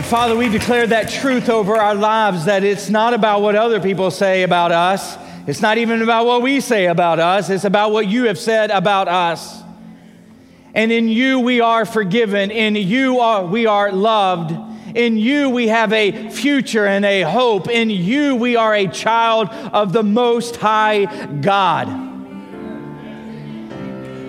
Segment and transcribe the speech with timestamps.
[0.00, 3.80] And Father, we declare that truth over our lives that it's not about what other
[3.80, 5.18] people say about us.
[5.46, 7.50] It's not even about what we say about us.
[7.50, 9.62] It's about what you have said about us.
[10.72, 12.50] And in you we are forgiven.
[12.50, 14.52] In you are, we are loved.
[14.96, 17.68] In you we have a future and a hope.
[17.68, 21.04] In you we are a child of the Most High
[21.42, 21.88] God.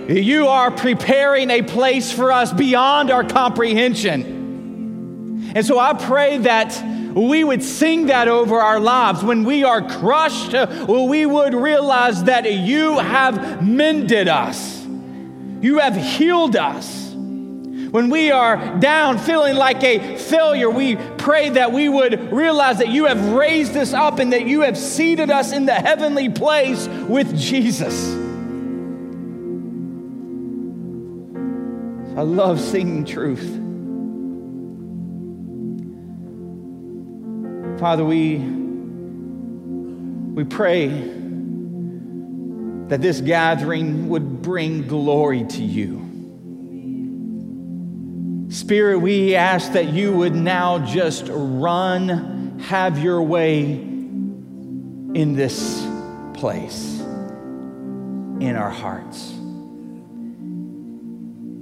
[0.09, 4.40] You are preparing a place for us beyond our comprehension.
[5.53, 6.81] And so I pray that
[7.13, 9.23] we would sing that over our lives.
[9.23, 10.53] When we are crushed,
[10.87, 16.99] we would realize that you have mended us, you have healed us.
[17.91, 22.87] When we are down feeling like a failure, we pray that we would realize that
[22.87, 26.87] you have raised us up and that you have seated us in the heavenly place
[26.87, 28.13] with Jesus.
[32.17, 33.60] I love singing truth.
[37.81, 38.37] Father, we,
[40.35, 40.87] we pray
[42.89, 45.97] that this gathering would bring glory to you.
[48.51, 55.83] Spirit, we ask that you would now just run, have your way in this
[56.35, 59.31] place, in our hearts.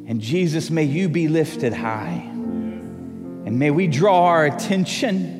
[0.09, 2.25] And Jesus, may you be lifted high.
[2.25, 5.38] And may we draw our attention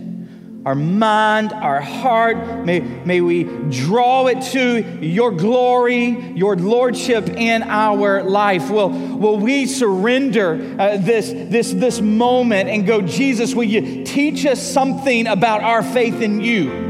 [0.70, 2.64] our mind, our heart.
[2.64, 8.70] May, may we draw it to your glory, your lordship in our life.
[8.70, 14.45] Will, will we surrender uh, this, this, this moment and go, Jesus, will you teach
[14.45, 16.89] us something about our faith in you?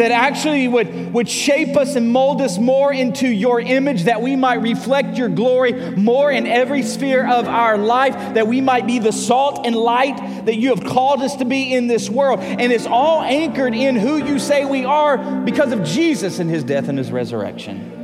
[0.00, 4.34] That actually would, would shape us and mold us more into your image, that we
[4.36, 8.98] might reflect your glory more in every sphere of our life, that we might be
[8.98, 12.40] the salt and light that you have called us to be in this world.
[12.40, 16.64] And it's all anchored in who you say we are because of Jesus and his
[16.64, 17.98] death and his resurrection.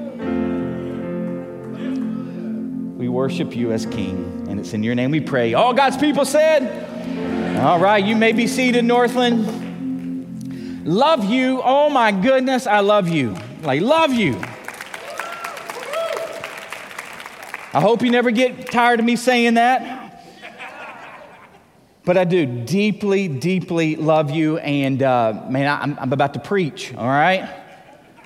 [2.98, 5.54] We worship you as King, and it's in your name we pray.
[5.54, 9.65] All God's people said, All right, you may be seated, Northland.
[10.86, 11.60] Love you.
[11.64, 13.36] Oh my goodness, I love you.
[13.62, 14.40] Like, love you.
[17.74, 20.22] I hope you never get tired of me saying that.
[22.04, 24.58] But I do deeply, deeply love you.
[24.58, 27.65] And uh, man, I, I'm about to preach, all right?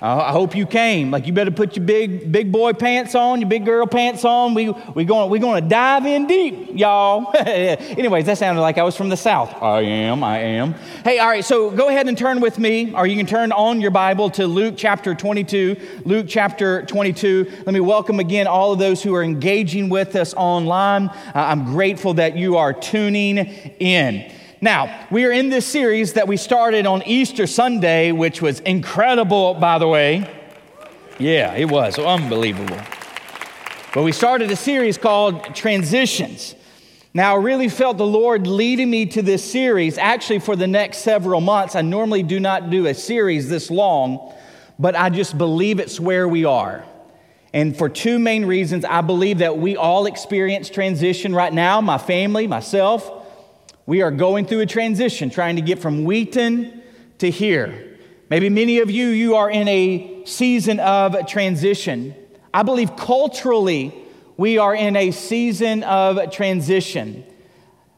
[0.03, 1.11] I hope you came.
[1.11, 4.55] Like you better put your big big boy pants on, your big girl pants on.
[4.55, 7.31] We we going we going to dive in deep, y'all.
[7.37, 9.63] Anyways, that sounded like I was from the south.
[9.63, 10.25] I am.
[10.25, 10.73] I am.
[11.05, 11.45] Hey, all right.
[11.45, 14.47] So go ahead and turn with me, or you can turn on your Bible to
[14.47, 15.77] Luke chapter 22.
[16.07, 17.51] Luke chapter 22.
[17.67, 21.09] Let me welcome again all of those who are engaging with us online.
[21.09, 23.39] Uh, I'm grateful that you are tuning
[23.79, 24.33] in.
[24.63, 29.55] Now, we are in this series that we started on Easter Sunday, which was incredible,
[29.55, 30.31] by the way.
[31.19, 32.79] Yeah, it was unbelievable.
[33.95, 36.55] But we started a series called Transitions.
[37.15, 40.99] Now, I really felt the Lord leading me to this series actually for the next
[40.99, 41.75] several months.
[41.75, 44.35] I normally do not do a series this long,
[44.79, 46.85] but I just believe it's where we are.
[47.55, 51.97] And for two main reasons, I believe that we all experience transition right now my
[51.97, 53.20] family, myself.
[53.91, 56.81] We are going through a transition, trying to get from Wheaton
[57.19, 57.99] to here.
[58.29, 62.15] Maybe many of you, you are in a season of transition.
[62.55, 63.93] I believe culturally,
[64.37, 67.25] we are in a season of transition.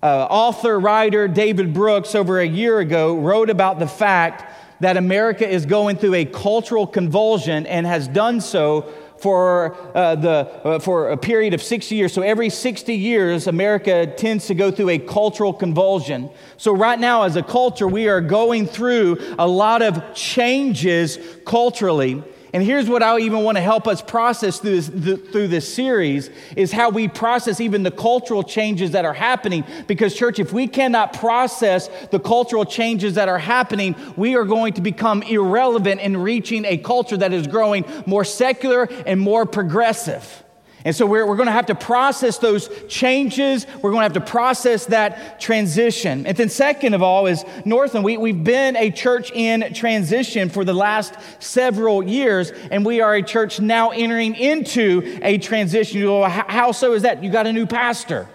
[0.03, 5.47] Uh, author, writer David Brooks, over a year ago, wrote about the fact that America
[5.47, 8.91] is going through a cultural convulsion and has done so
[9.23, 12.13] for, uh, the, uh, for a period of 60 years.
[12.13, 16.29] So every 60 years, America tends to go through a cultural convulsion.
[16.57, 22.25] So right now, as a culture, we are going through a lot of changes culturally.
[22.53, 26.29] And here's what I even want to help us process through this, through this series
[26.55, 29.65] is how we process even the cultural changes that are happening.
[29.87, 34.75] Because, church, if we cannot process the cultural changes that are happening, we are going
[34.75, 40.42] to become irrelevant in reaching a culture that is growing more secular and more progressive.
[40.85, 43.67] And so we're, we're going to have to process those changes.
[43.83, 46.27] We're going to have to process that transition.
[46.27, 48.05] And then, second of all, is Northland.
[48.05, 53.15] We, we've been a church in transition for the last several years, and we are
[53.15, 56.01] a church now entering into a transition.
[56.01, 57.23] You go, how so is that?
[57.23, 58.29] You got a new pastor.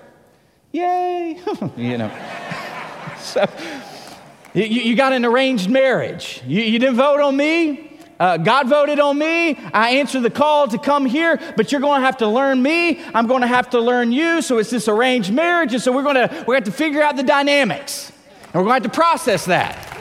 [0.72, 1.40] Yay!
[1.78, 2.12] you know.
[3.20, 3.46] so,
[4.54, 6.42] you, you, got an arranged marriage.
[6.46, 7.87] You, you didn't vote on me?
[8.20, 9.58] Uh, God voted on me.
[9.74, 13.02] I answered the call to come here, but you're going to have to learn me.
[13.14, 14.42] I'm going to have to learn you.
[14.42, 15.74] So it's this arranged marriage.
[15.74, 18.12] And so we're going to, to have to figure out the dynamics.
[18.54, 19.94] And we're going to have to process that.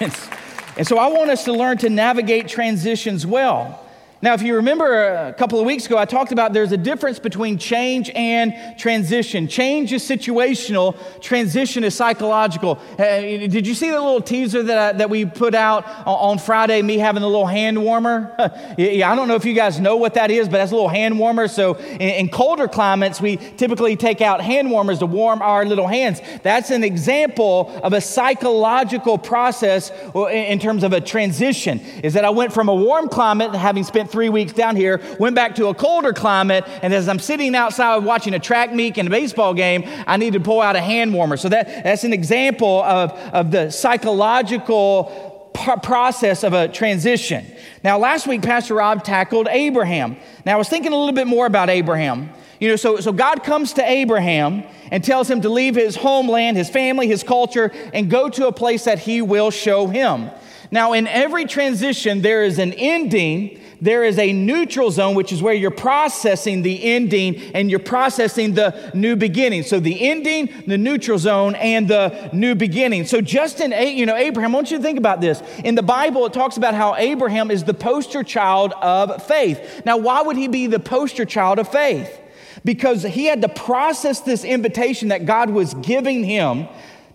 [0.78, 3.85] And so I want us to learn to navigate transitions well.
[4.22, 7.18] Now, if you remember a couple of weeks ago, I talked about there's a difference
[7.18, 9.46] between change and transition.
[9.46, 12.78] Change is situational, transition is psychological.
[12.98, 16.80] Uh, did you see the little teaser that, I, that we put out on Friday,
[16.80, 18.34] me having the little hand warmer?
[18.78, 20.88] yeah, I don't know if you guys know what that is, but that's a little
[20.88, 21.46] hand warmer.
[21.46, 25.86] So, in, in colder climates, we typically take out hand warmers to warm our little
[25.86, 26.22] hands.
[26.42, 32.30] That's an example of a psychological process in terms of a transition, is that I
[32.30, 35.66] went from a warm climate, having spent spent three weeks down here, went back to
[35.66, 39.54] a colder climate, and as I'm sitting outside watching a track meet and a baseball
[39.54, 41.36] game, I need to pull out a hand warmer.
[41.36, 45.50] So that, that's an example of, of the psychological
[45.82, 47.46] process of a transition.
[47.82, 50.16] Now, last week, Pastor Rob tackled Abraham.
[50.44, 52.30] Now, I was thinking a little bit more about Abraham.
[52.60, 56.56] You know, so, so God comes to Abraham and tells him to leave his homeland,
[56.56, 60.30] his family, his culture, and go to a place that he will show him.
[60.70, 65.42] Now, in every transition, there is an ending there is a neutral zone, which is
[65.42, 69.62] where you're processing the ending and you're processing the new beginning.
[69.62, 73.06] So the ending, the neutral zone, and the new beginning.
[73.06, 75.42] So just in, you know, Abraham, I want you to think about this.
[75.64, 79.82] In the Bible, it talks about how Abraham is the poster child of faith.
[79.84, 82.20] Now, why would he be the poster child of faith?
[82.64, 86.66] Because he had to process this invitation that God was giving him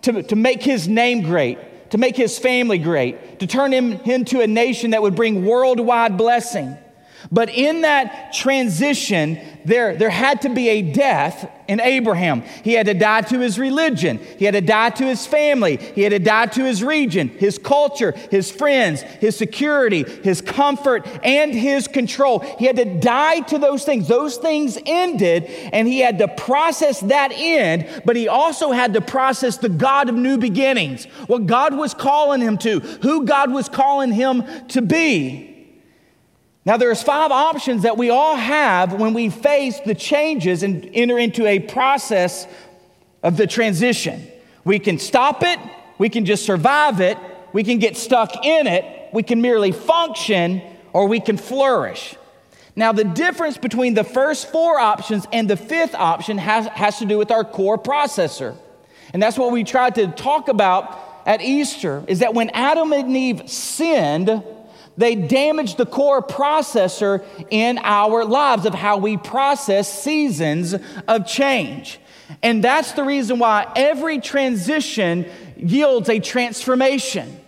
[0.02, 1.58] to, to make his name great
[1.92, 6.16] to make his family great, to turn him into a nation that would bring worldwide
[6.16, 6.74] blessing.
[7.30, 12.42] But in that transition, there, there had to be a death in Abraham.
[12.64, 14.18] He had to die to his religion.
[14.38, 15.76] He had to die to his family.
[15.76, 21.06] He had to die to his region, his culture, his friends, his security, his comfort,
[21.22, 22.40] and his control.
[22.58, 24.08] He had to die to those things.
[24.08, 29.00] Those things ended, and he had to process that end, but he also had to
[29.00, 33.68] process the God of new beginnings, what God was calling him to, who God was
[33.68, 35.51] calling him to be.
[36.64, 41.18] Now, there's five options that we all have when we face the changes and enter
[41.18, 42.46] into a process
[43.22, 44.28] of the transition.
[44.64, 45.58] We can stop it,
[45.98, 47.18] we can just survive it,
[47.52, 50.62] we can get stuck in it, we can merely function,
[50.92, 52.14] or we can flourish.
[52.76, 57.06] Now, the difference between the first four options and the fifth option has, has to
[57.06, 58.56] do with our core processor.
[59.12, 63.16] And that's what we tried to talk about at Easter is that when Adam and
[63.16, 64.42] Eve sinned,
[64.96, 70.74] they damage the core processor in our lives of how we process seasons
[71.08, 71.98] of change.
[72.42, 77.40] And that's the reason why every transition yields a transformation.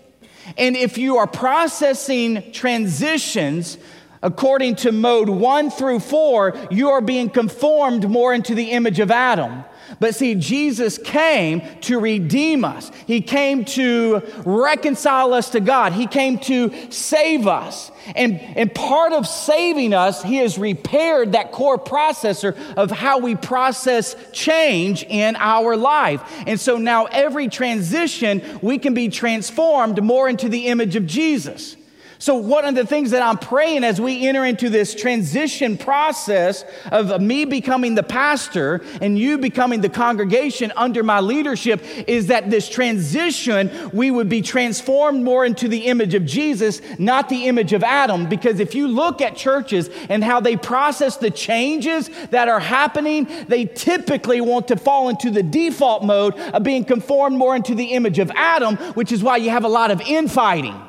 [0.56, 3.78] And if you are processing transitions
[4.22, 9.10] according to mode one through four, you are being conformed more into the image of
[9.10, 9.64] Adam.
[10.00, 12.90] But see, Jesus came to redeem us.
[13.06, 15.92] He came to reconcile us to God.
[15.92, 17.90] He came to save us.
[18.14, 23.34] And, and part of saving us, He has repaired that core processor of how we
[23.34, 26.22] process change in our life.
[26.46, 31.76] And so now every transition, we can be transformed more into the image of Jesus.
[32.24, 36.64] So, one of the things that I'm praying as we enter into this transition process
[36.90, 42.48] of me becoming the pastor and you becoming the congregation under my leadership is that
[42.48, 47.74] this transition, we would be transformed more into the image of Jesus, not the image
[47.74, 48.26] of Adam.
[48.26, 53.28] Because if you look at churches and how they process the changes that are happening,
[53.48, 57.92] they typically want to fall into the default mode of being conformed more into the
[57.92, 60.80] image of Adam, which is why you have a lot of infighting.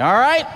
[0.00, 0.46] All right?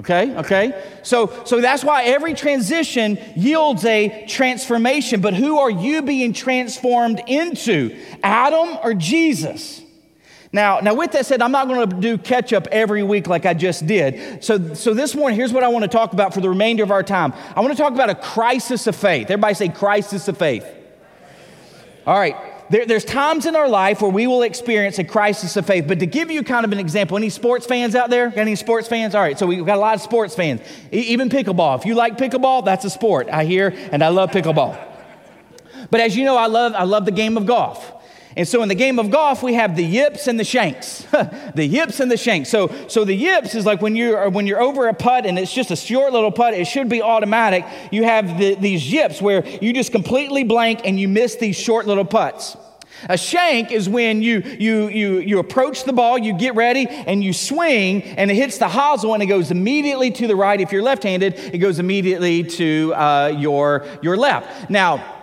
[0.00, 0.98] Okay, okay.
[1.02, 5.20] So, so that's why every transition yields a transformation.
[5.20, 7.96] But who are you being transformed into?
[8.22, 9.82] Adam or Jesus?
[10.52, 13.46] Now, now with that said, I'm not going to do catch up every week like
[13.46, 14.42] I just did.
[14.42, 16.90] So, so this morning, here's what I want to talk about for the remainder of
[16.90, 17.32] our time.
[17.54, 19.30] I want to talk about a crisis of faith.
[19.30, 20.66] Everybody say crisis of faith.
[22.06, 25.64] All right there, there's times in our life where we will experience a crisis of
[25.64, 25.84] faith.
[25.86, 28.30] But to give you kind of an example, any sports fans out there?
[28.30, 29.14] Got any sports fans?
[29.14, 30.60] All right, so we've got a lot of sports fans.
[30.92, 31.78] E- even pickleball.
[31.78, 33.28] If you like pickleball, that's a sport.
[33.30, 34.76] I hear, and I love pickleball.
[35.92, 37.93] But as you know, I love, I love the game of golf.
[38.36, 41.06] And so in the game of golf, we have the yips and the shanks.
[41.54, 42.48] the yips and the shanks.
[42.48, 45.52] So, so the yips is like when you're, when you're over a putt and it's
[45.52, 47.64] just a short little putt, it should be automatic.
[47.92, 51.86] You have the, these yips where you just completely blank and you miss these short
[51.86, 52.56] little putts.
[53.08, 57.22] A shank is when you, you, you, you approach the ball, you get ready, and
[57.22, 60.60] you swing, and it hits the hosel, and it goes immediately to the right.
[60.60, 64.70] If you're left handed, it goes immediately to uh, your, your left.
[64.70, 65.13] Now,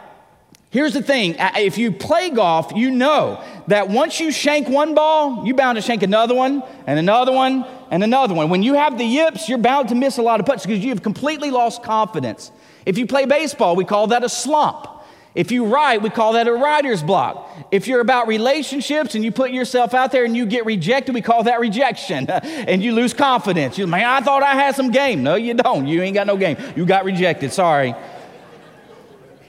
[0.71, 5.45] Here's the thing if you play golf, you know that once you shank one ball,
[5.45, 8.49] you're bound to shank another one, and another one, and another one.
[8.49, 10.89] When you have the yips, you're bound to miss a lot of putts because you
[10.89, 12.53] have completely lost confidence.
[12.85, 14.87] If you play baseball, we call that a slump.
[15.35, 17.49] If you write, we call that a writer's block.
[17.69, 21.21] If you're about relationships and you put yourself out there and you get rejected, we
[21.21, 22.29] call that rejection.
[22.29, 23.77] and you lose confidence.
[23.77, 25.21] You man, I thought I had some game.
[25.21, 25.85] No, you don't.
[25.85, 26.57] You ain't got no game.
[26.77, 27.51] You got rejected.
[27.51, 27.93] Sorry.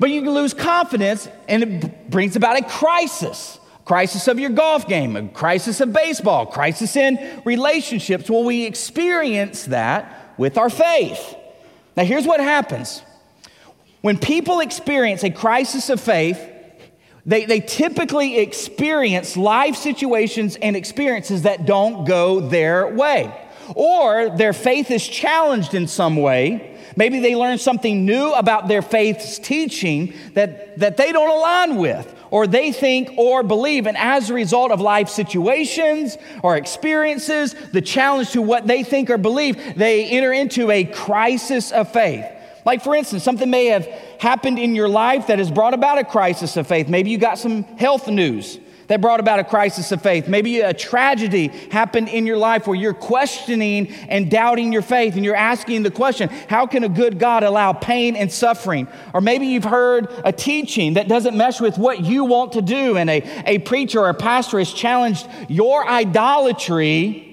[0.03, 3.61] But you can lose confidence and it brings about a crisis.
[3.85, 8.29] Crisis of your golf game, a crisis of baseball, crisis in relationships.
[8.29, 11.37] Well, we experience that with our faith.
[11.97, 13.01] Now, here's what happens
[14.01, 16.51] when people experience a crisis of faith,
[17.25, 23.33] they, they typically experience life situations and experiences that don't go their way.
[23.77, 26.72] Or their faith is challenged in some way.
[26.97, 32.15] Maybe they learn something new about their faith's teaching that, that they don't align with,
[32.31, 33.87] or they think or believe.
[33.87, 39.11] And as a result of life situations or experiences, the challenge to what they think
[39.11, 42.25] or believe, they enter into a crisis of faith.
[42.65, 43.87] Like, for instance, something may have
[44.21, 46.89] happened in your life that has brought about a crisis of faith.
[46.89, 48.59] Maybe you got some health news
[48.89, 50.29] that brought about a crisis of faith.
[50.29, 55.25] Maybe a tragedy happened in your life where you're questioning and doubting your faith and
[55.25, 58.89] you're asking the question, how can a good God allow pain and suffering?
[59.15, 62.97] Or maybe you've heard a teaching that doesn't mesh with what you want to do,
[62.97, 67.29] and a, a preacher or a pastor has challenged your idolatry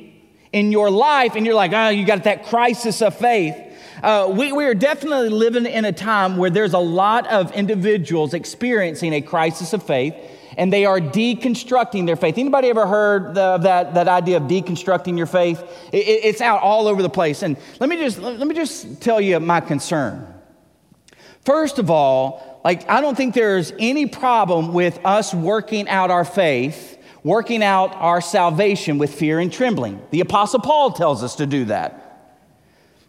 [0.51, 3.55] in your life, and you're like, oh, you got that crisis of faith.
[4.01, 8.33] Uh, we, we are definitely living in a time where there's a lot of individuals
[8.33, 10.15] experiencing a crisis of faith
[10.59, 12.37] and they are deconstructing their faith.
[12.37, 15.63] Anybody ever heard of that, that idea of deconstructing your faith?
[15.93, 17.43] It, it's out all over the place.
[17.43, 20.27] And let me just let me just tell you my concern.
[21.45, 26.25] First of all, like I don't think there's any problem with us working out our
[26.25, 30.01] faith, working out our salvation with fear and trembling.
[30.11, 32.08] The apostle Paul tells us to do that.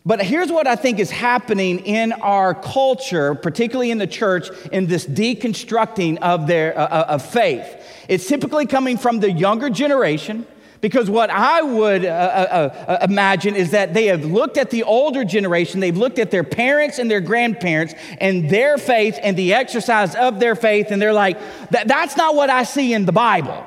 [0.05, 4.87] But here's what I think is happening in our culture, particularly in the church, in
[4.87, 7.67] this deconstructing of their uh, uh, of faith.
[8.09, 10.47] It's typically coming from the younger generation.
[10.81, 14.83] Because what I would uh, uh, uh, imagine is that they have looked at the
[14.85, 19.53] older generation, they've looked at their parents and their grandparents and their faith and the
[19.53, 21.39] exercise of their faith, and they're like,
[21.71, 23.63] that, that's not what I see in the Bible.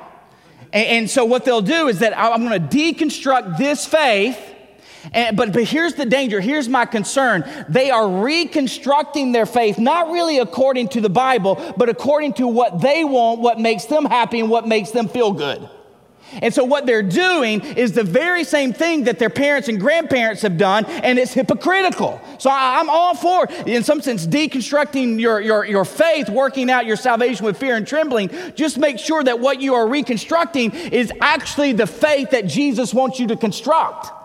[0.72, 4.53] And, and so what they'll do is that I'm going to deconstruct this faith
[5.12, 6.40] and, but, but here's the danger.
[6.40, 7.44] Here's my concern.
[7.68, 12.80] They are reconstructing their faith, not really according to the Bible, but according to what
[12.80, 15.68] they want, what makes them happy, and what makes them feel good.
[16.42, 20.42] And so, what they're doing is the very same thing that their parents and grandparents
[20.42, 22.20] have done, and it's hypocritical.
[22.38, 26.86] So, I, am all for, in some sense, deconstructing your, your, your faith, working out
[26.86, 28.30] your salvation with fear and trembling.
[28.54, 33.20] Just make sure that what you are reconstructing is actually the faith that Jesus wants
[33.20, 34.23] you to construct.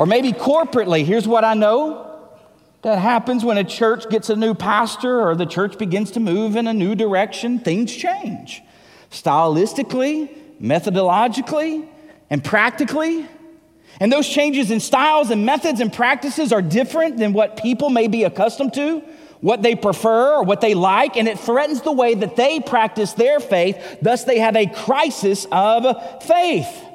[0.00, 2.06] Or maybe corporately, here's what I know
[2.80, 6.56] that happens when a church gets a new pastor or the church begins to move
[6.56, 8.62] in a new direction, things change.
[9.10, 11.86] Stylistically, methodologically,
[12.30, 13.28] and practically.
[14.00, 18.08] And those changes in styles and methods and practices are different than what people may
[18.08, 19.02] be accustomed to,
[19.42, 23.12] what they prefer, or what they like, and it threatens the way that they practice
[23.12, 23.98] their faith.
[24.00, 26.86] Thus, they have a crisis of faith.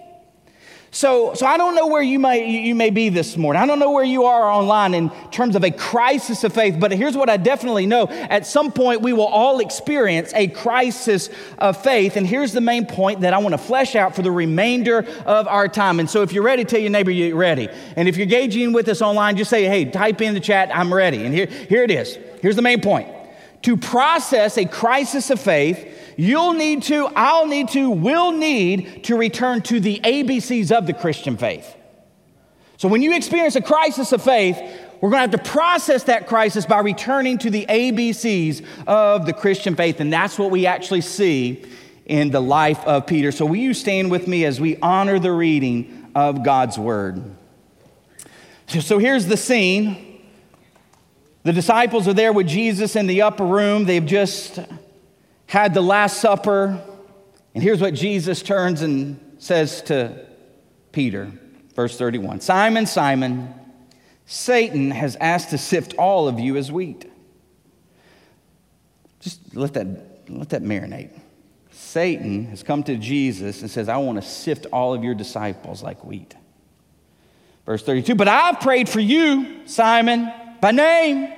[0.96, 3.62] So, so I don't know where you may, you may be this morning.
[3.62, 6.94] I don't know where you are online in terms of a crisis of faith, but
[6.94, 8.08] here's what I definitely know.
[8.08, 12.16] At some point, we will all experience a crisis of faith.
[12.16, 15.50] And here's the main point that I want to flesh out for the remainder of
[15.50, 16.00] our time.
[16.00, 17.68] And so if you're ready, tell your neighbor you're ready.
[17.98, 20.94] And if you're gauging with us online, just say, hey, type in the chat, I'm
[20.94, 21.26] ready.
[21.26, 22.18] And here, here it is.
[22.42, 23.15] Here's the main point.
[23.66, 29.18] To process a crisis of faith, You'll need to, I'll need to, we'll need to
[29.18, 31.76] return to the ABCs of the Christian faith.
[32.78, 34.58] So when you experience a crisis of faith,
[35.02, 39.34] we're going to have to process that crisis by returning to the ABCs of the
[39.34, 40.00] Christian faith.
[40.00, 41.66] And that's what we actually see
[42.06, 43.32] in the life of Peter.
[43.32, 47.22] So will you stand with me as we honor the reading of God's word?
[48.68, 50.05] So here's the scene.
[51.46, 53.86] The disciples are there with Jesus in the upper room.
[53.86, 54.58] They've just
[55.46, 56.82] had the Last Supper.
[57.54, 60.26] And here's what Jesus turns and says to
[60.92, 61.32] Peter,
[61.76, 63.54] verse 31 Simon, Simon,
[64.26, 67.06] Satan has asked to sift all of you as wheat.
[69.20, 71.12] Just let that, let that marinate.
[71.70, 75.84] Satan has come to Jesus and says, I want to sift all of your disciples
[75.84, 76.34] like wheat.
[77.68, 80.34] Verse 32 But I've prayed for you, Simon,
[80.66, 81.32] by name,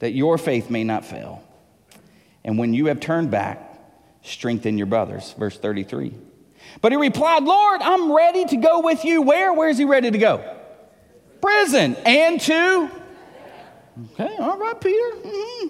[0.00, 1.42] that your faith may not fail.
[2.44, 3.80] And when you have turned back,
[4.20, 5.34] strengthen your brothers.
[5.38, 6.12] Verse 33.
[6.82, 9.22] But he replied, Lord, I'm ready to go with you.
[9.22, 9.54] Where?
[9.54, 10.54] Where is he ready to go?
[11.40, 11.96] Prison.
[12.04, 12.90] And to?
[14.12, 15.16] Okay, all right, Peter.
[15.26, 15.68] Mm-hmm.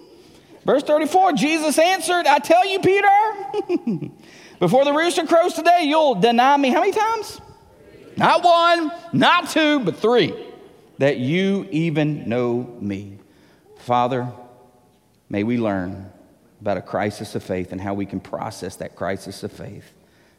[0.66, 4.10] Verse 34 Jesus answered, I tell you, Peter,
[4.58, 7.40] before the rooster crows today, you'll deny me how many times?
[8.16, 10.48] Not one, not two, but three,
[10.99, 13.19] that you even know me.
[13.78, 14.31] Father,
[15.28, 16.12] may we learn
[16.61, 19.93] about a crisis of faith and how we can process that crisis of faith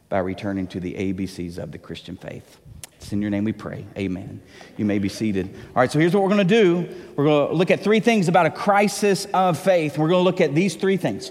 [0.08, 2.58] by returning to the ABCs of the Christian faith.
[2.96, 3.86] It's in your name we pray.
[3.96, 4.42] Amen.
[4.76, 5.54] You may be seated.
[5.68, 6.94] All right, so here's what we're going to do.
[7.16, 9.96] We're going to look at three things about a crisis of faith.
[9.96, 11.30] We're going to look at these three things.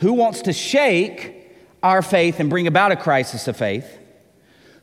[0.00, 1.52] Who wants to shake
[1.84, 3.98] our faith and bring about a crisis of faith?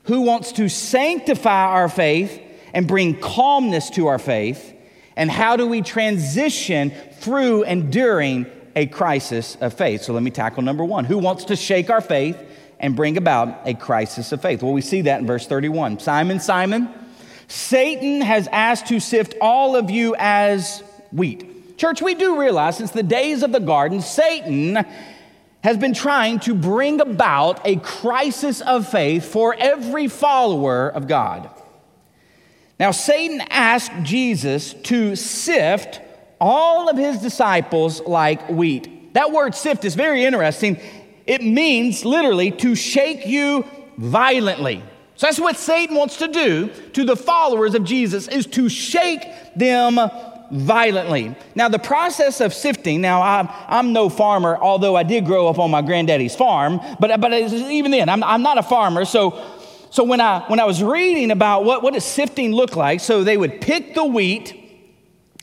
[0.03, 2.41] Who wants to sanctify our faith
[2.73, 4.73] and bring calmness to our faith?
[5.15, 10.03] And how do we transition through and during a crisis of faith?
[10.03, 11.05] So let me tackle number one.
[11.05, 12.37] Who wants to shake our faith
[12.81, 14.61] and bring about a crisis of faith.
[14.61, 15.99] Well, we see that in verse 31.
[15.99, 16.89] Simon, Simon,
[17.47, 21.77] Satan has asked to sift all of you as wheat.
[21.77, 24.83] Church, we do realize since the days of the garden, Satan
[25.63, 31.49] has been trying to bring about a crisis of faith for every follower of God.
[32.81, 36.01] Now, Satan asked Jesus to sift
[36.39, 39.13] all of his disciples like wheat.
[39.13, 40.79] That word sift is very interesting.
[41.27, 43.65] It means literally to shake you
[44.00, 44.81] violently.
[45.15, 49.27] So that's what Satan wants to do to the followers of Jesus is to shake
[49.55, 50.00] them
[50.51, 51.35] violently.
[51.53, 55.59] Now, the process of sifting, now I'm, I'm no farmer, although I did grow up
[55.59, 59.05] on my granddaddy's farm, but, but even then, I'm, I'm not a farmer.
[59.05, 59.39] So,
[59.91, 63.25] so when, I, when I was reading about what, what does sifting look like, so
[63.25, 64.57] they would pick the wheat,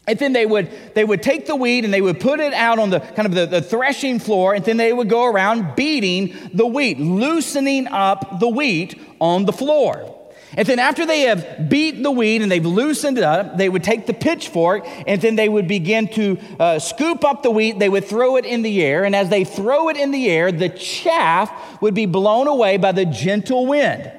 [0.07, 2.79] and then they would, they would take the wheat and they would put it out
[2.79, 6.35] on the kind of the, the, threshing floor, and then they would go around beating
[6.55, 10.15] the wheat, loosening up the wheat on the floor.
[10.57, 13.85] And then after they have beat the wheat and they've loosened it up, they would
[13.85, 17.79] take the pitchfork and then they would begin to uh, scoop up the wheat.
[17.79, 19.05] They would throw it in the air.
[19.05, 22.93] And as they throw it in the air, the chaff would be blown away by
[22.93, 24.11] the gentle wind.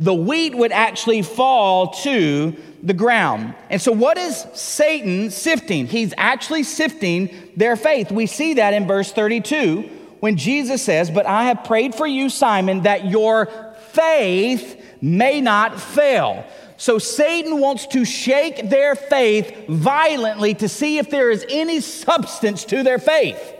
[0.00, 3.54] The wheat would actually fall to the ground.
[3.70, 5.86] And so, what is Satan sifting?
[5.86, 8.10] He's actually sifting their faith.
[8.10, 9.82] We see that in verse 32
[10.20, 13.46] when Jesus says, But I have prayed for you, Simon, that your
[13.92, 16.44] faith may not fail.
[16.76, 22.64] So, Satan wants to shake their faith violently to see if there is any substance
[22.66, 23.54] to their faith.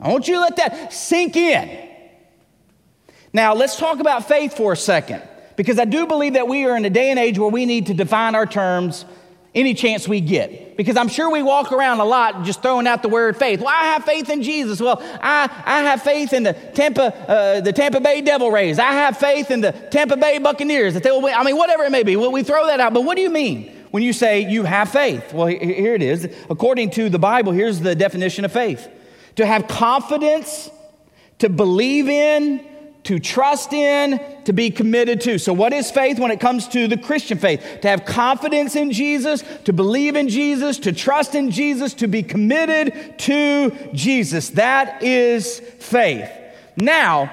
[0.00, 1.88] I want you to let that sink in.
[3.32, 5.22] Now, let's talk about faith for a second.
[5.56, 7.86] Because I do believe that we are in a day and age where we need
[7.86, 9.04] to define our terms
[9.54, 10.76] any chance we get.
[10.76, 13.60] Because I'm sure we walk around a lot just throwing out the word faith.
[13.60, 14.80] Well, I have faith in Jesus.
[14.80, 18.78] Well, I, I have faith in the Tampa, uh, the Tampa Bay Devil Rays.
[18.80, 20.94] I have faith in the Tampa Bay Buccaneers.
[20.94, 21.34] That they will win.
[21.34, 22.16] I mean, whatever it may be.
[22.16, 22.92] Well, we throw that out.
[22.92, 25.32] But what do you mean when you say you have faith?
[25.32, 26.28] Well, here it is.
[26.50, 28.88] According to the Bible, here's the definition of faith
[29.36, 30.70] to have confidence,
[31.38, 32.64] to believe in,
[33.04, 35.38] to trust in, to be committed to.
[35.38, 37.80] So, what is faith when it comes to the Christian faith?
[37.82, 42.22] To have confidence in Jesus, to believe in Jesus, to trust in Jesus, to be
[42.22, 44.50] committed to Jesus.
[44.50, 46.30] That is faith.
[46.76, 47.30] Now,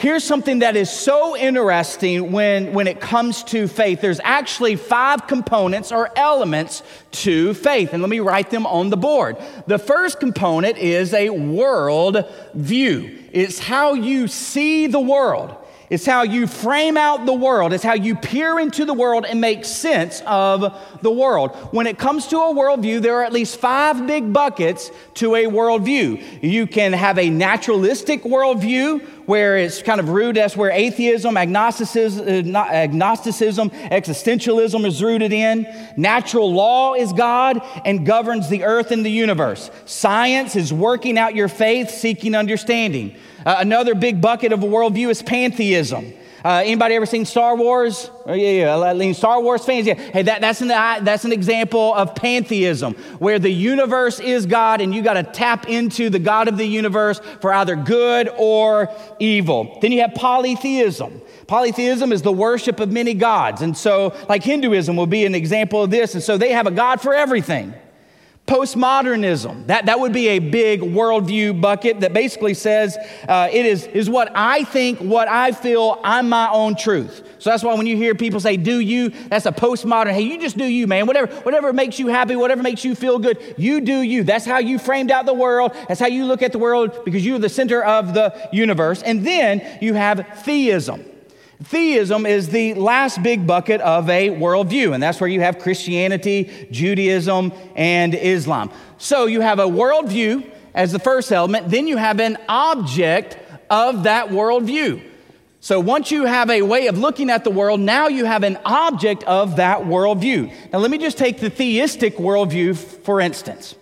[0.00, 4.00] Here's something that is so interesting when, when it comes to faith.
[4.00, 8.96] There's actually five components or elements to faith, and let me write them on the
[8.96, 9.36] board.
[9.66, 15.54] The first component is a world view, it's how you see the world.
[15.90, 17.72] It's how you frame out the world.
[17.72, 21.50] It's how you peer into the world and make sense of the world.
[21.72, 25.46] When it comes to a worldview, there are at least five big buckets to a
[25.46, 26.42] worldview.
[26.42, 32.56] You can have a naturalistic worldview where it's kind of rooted, that's where atheism, agnosticism,
[32.56, 35.72] uh, agnosticism, existentialism is rooted in.
[35.96, 39.70] Natural law is God and governs the earth and the universe.
[39.84, 43.14] Science is working out your faith, seeking understanding.
[43.46, 46.12] Uh, another big bucket of a worldview is pantheism.
[46.44, 48.10] Uh, anybody ever seen Star Wars?
[48.26, 49.12] Oh, yeah, yeah.
[49.12, 49.94] Star Wars fans, yeah.
[49.94, 54.94] Hey, that, that's, an, that's an example of pantheism, where the universe is God and
[54.94, 59.78] you got to tap into the God of the universe for either good or evil.
[59.80, 61.20] Then you have polytheism.
[61.46, 63.60] Polytheism is the worship of many gods.
[63.60, 66.14] And so, like Hinduism will be an example of this.
[66.14, 67.74] And so they have a God for everything.
[68.50, 69.64] Postmodernism.
[69.68, 74.10] That, that would be a big worldview bucket that basically says uh, it is, is
[74.10, 77.22] what I think, what I feel, I'm my own truth.
[77.38, 80.40] So that's why when you hear people say, do you, that's a postmodern, hey, you
[80.40, 81.06] just do you, man.
[81.06, 84.24] Whatever, whatever makes you happy, whatever makes you feel good, you do you.
[84.24, 85.72] That's how you framed out the world.
[85.86, 89.00] That's how you look at the world because you're the center of the universe.
[89.02, 91.04] And then you have theism.
[91.62, 96.68] Theism is the last big bucket of a worldview, and that's where you have Christianity,
[96.70, 98.70] Judaism, and Islam.
[98.96, 103.36] So you have a worldview as the first element, then you have an object
[103.68, 105.02] of that worldview.
[105.60, 108.58] So once you have a way of looking at the world, now you have an
[108.64, 110.50] object of that worldview.
[110.72, 113.74] Now, let me just take the theistic worldview, for instance.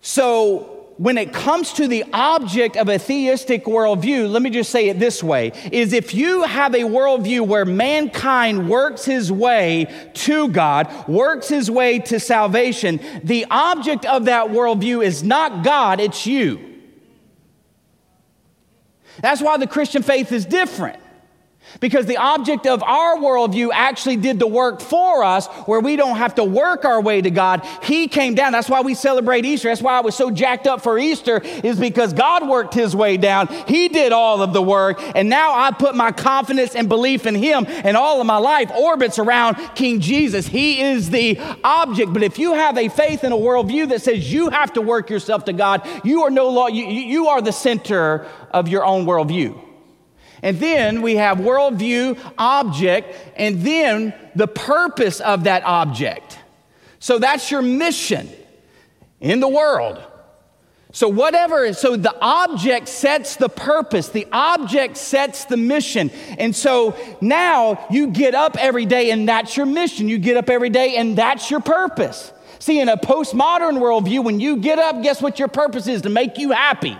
[0.00, 4.88] So when it comes to the object of a theistic worldview, let me just say
[4.88, 10.48] it this way is if you have a worldview where mankind works his way to
[10.48, 16.26] God, works his way to salvation, the object of that worldview is not God, it's
[16.26, 16.60] you.
[19.20, 20.98] That's why the Christian faith is different.
[21.80, 26.16] Because the object of our worldview actually did the work for us where we don't
[26.16, 27.66] have to work our way to God.
[27.82, 28.52] He came down.
[28.52, 29.68] That's why we celebrate Easter.
[29.68, 33.16] That's why I was so jacked up for Easter, is because God worked his way
[33.16, 33.48] down.
[33.66, 35.00] He did all of the work.
[35.14, 38.70] And now I put my confidence and belief in him, and all of my life
[38.70, 40.46] orbits around King Jesus.
[40.46, 42.12] He is the object.
[42.12, 45.10] But if you have a faith and a worldview that says you have to work
[45.10, 49.04] yourself to God, you are no longer, you, you are the center of your own
[49.04, 49.65] worldview.
[50.42, 56.38] And then we have worldview, object, and then the purpose of that object.
[56.98, 58.28] So that's your mission
[59.20, 60.02] in the world.
[60.92, 66.10] So, whatever, so the object sets the purpose, the object sets the mission.
[66.38, 70.08] And so now you get up every day and that's your mission.
[70.08, 72.32] You get up every day and that's your purpose.
[72.60, 76.00] See, in a postmodern worldview, when you get up, guess what your purpose is?
[76.02, 76.96] To make you happy.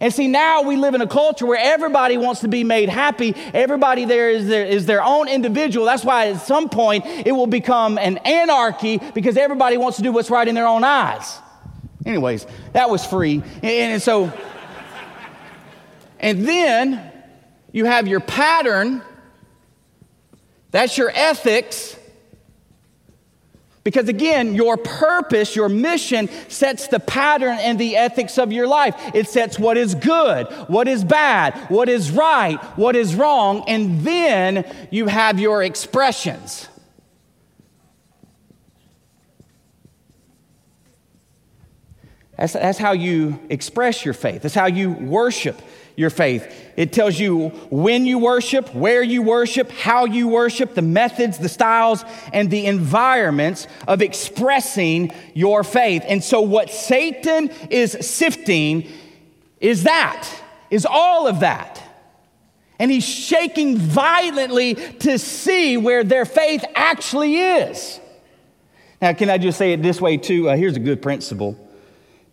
[0.00, 3.34] And see, now we live in a culture where everybody wants to be made happy.
[3.54, 5.86] Everybody there is their, is their own individual.
[5.86, 10.12] That's why at some point it will become an anarchy because everybody wants to do
[10.12, 11.38] what's right in their own eyes.
[12.04, 13.42] Anyways, that was free.
[13.62, 14.32] And, and so,
[16.20, 17.12] and then
[17.72, 19.02] you have your pattern.
[20.70, 21.95] That's your ethics.
[23.86, 28.96] Because again, your purpose, your mission sets the pattern and the ethics of your life.
[29.14, 34.00] It sets what is good, what is bad, what is right, what is wrong, and
[34.00, 36.66] then you have your expressions.
[42.36, 44.42] That's, that's how you express your faith.
[44.42, 45.62] That's how you worship
[45.96, 46.54] your faith.
[46.76, 51.48] It tells you when you worship, where you worship, how you worship, the methods, the
[51.48, 56.04] styles, and the environments of expressing your faith.
[56.06, 58.88] And so, what Satan is sifting
[59.58, 60.28] is that,
[60.70, 61.82] is all of that.
[62.78, 67.98] And he's shaking violently to see where their faith actually is.
[69.00, 70.50] Now, can I just say it this way, too?
[70.50, 71.58] Uh, here's a good principle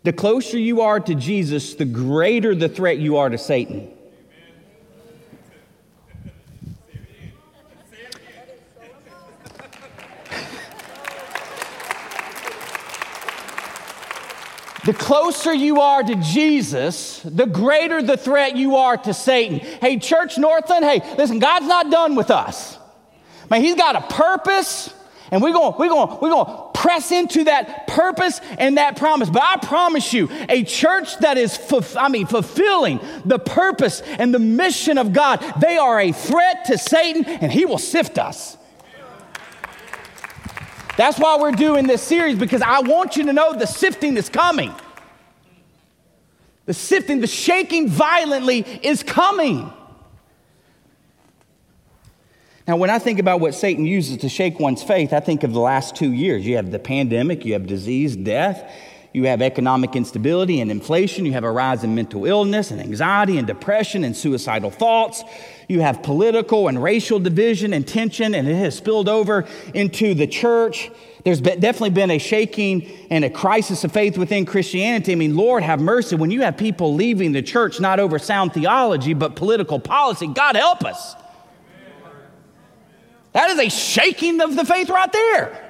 [0.03, 3.89] the closer you are to Jesus, the greater the threat you are to Satan.
[14.85, 19.59] The closer you are to Jesus, the greater the threat you are to Satan.
[19.59, 22.77] Hey, Church Northland, hey, listen, God's not done with us.
[23.49, 24.93] Man, He's got a purpose,
[25.33, 29.31] and we're going, we're going, we're going to press into that purpose and that promise.
[29.31, 31.57] But I promise you, a church that is,
[31.97, 36.77] I mean, fulfilling the purpose and the mission of God, they are a threat to
[36.77, 38.57] Satan, and he will sift us.
[40.97, 44.29] That's why we're doing this series because I want you to know the sifting is
[44.29, 44.71] coming.
[46.67, 49.73] The sifting, the shaking violently is coming.
[52.65, 55.51] Now, when I think about what Satan uses to shake one's faith, I think of
[55.51, 56.45] the last two years.
[56.45, 58.71] You have the pandemic, you have disease, death,
[59.11, 63.37] you have economic instability and inflation, you have a rise in mental illness and anxiety
[63.37, 65.25] and depression and suicidal thoughts.
[65.67, 70.25] You have political and racial division and tension, and it has spilled over into the
[70.25, 70.89] church.
[71.25, 75.11] There's definitely been a shaking and a crisis of faith within Christianity.
[75.11, 78.53] I mean, Lord have mercy, when you have people leaving the church not over sound
[78.53, 81.15] theology, but political policy, God help us.
[83.33, 85.69] That is a shaking of the faith right there.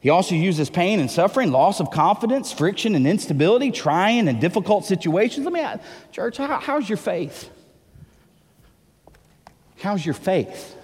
[0.00, 4.84] He also uses pain and suffering, loss of confidence, friction and instability, trying and difficult
[4.84, 5.44] situations.
[5.44, 5.80] Let me ask,
[6.12, 7.50] church, how, how's your faith?
[9.80, 10.76] How's your faith?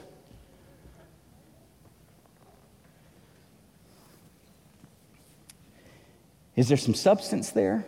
[6.57, 7.85] Is there some substance there,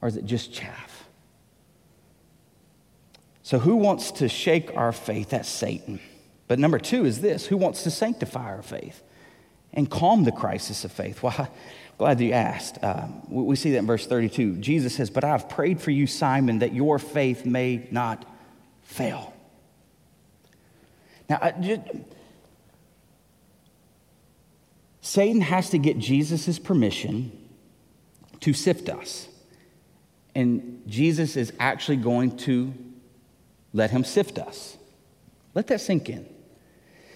[0.00, 0.83] or is it just chaff?
[3.44, 5.28] So, who wants to shake our faith?
[5.28, 6.00] That's Satan.
[6.48, 9.02] But number two is this who wants to sanctify our faith
[9.74, 11.22] and calm the crisis of faith?
[11.22, 11.50] Well,
[11.98, 12.82] glad you asked.
[12.82, 14.56] Uh, we see that in verse 32.
[14.56, 18.24] Jesus says, But I have prayed for you, Simon, that your faith may not
[18.82, 19.34] fail.
[21.28, 21.82] Now, just,
[25.02, 27.30] Satan has to get Jesus' permission
[28.40, 29.28] to sift us.
[30.34, 32.72] And Jesus is actually going to
[33.74, 34.78] let him sift us.
[35.52, 36.26] Let that sink in.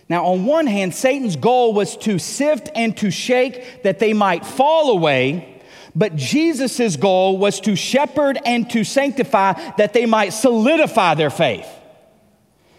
[0.08, 4.44] Now, on one hand, Satan's goal was to sift and to shake that they might
[4.44, 5.62] fall away,
[5.94, 11.68] but Jesus' goal was to shepherd and to sanctify that they might solidify their faith.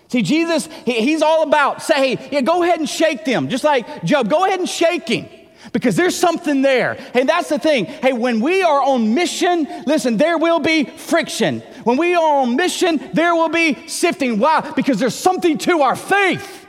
[0.09, 3.63] See, Jesus, he, he's all about say, hey, yeah, go ahead and shake them, just
[3.63, 5.27] like Job, go ahead and shake him
[5.71, 6.95] because there's something there.
[7.13, 7.85] Hey, that's the thing.
[7.85, 11.61] Hey, when we are on mission, listen, there will be friction.
[11.83, 14.39] When we are on mission, there will be sifting.
[14.39, 14.71] Why?
[14.75, 16.67] Because there's something to our faith.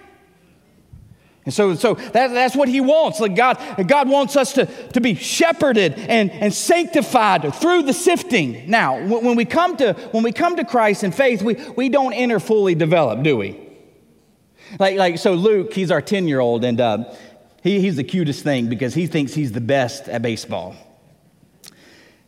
[1.46, 3.18] And so, so that, that's what he wants.
[3.18, 3.58] Like God,
[3.88, 8.68] God wants us to, to be shepherded and, and sanctified through the sifting.
[8.70, 12.12] Now, when we come to, when we come to Christ in faith, we, we don't
[12.12, 13.58] enter fully developed, do we?
[14.78, 17.12] Like, like so Luke, he's our 10 year old, and uh,
[17.62, 20.74] he, he's the cutest thing because he thinks he's the best at baseball.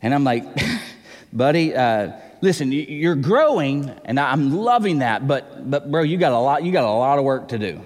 [0.01, 0.45] And I'm like,
[1.33, 6.39] buddy, uh, listen, you're growing, and I'm loving that, but, but bro, you got a
[6.39, 7.81] lot, you got a lot of work to do.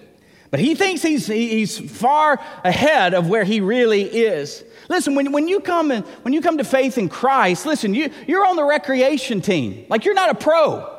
[0.51, 4.65] But he thinks he's, he's far ahead of where he really is.
[4.89, 8.11] Listen, when, when, you come in, when you come to faith in Christ, listen, you,
[8.27, 9.85] you're on the recreation team.
[9.89, 10.96] Like you're not a pro.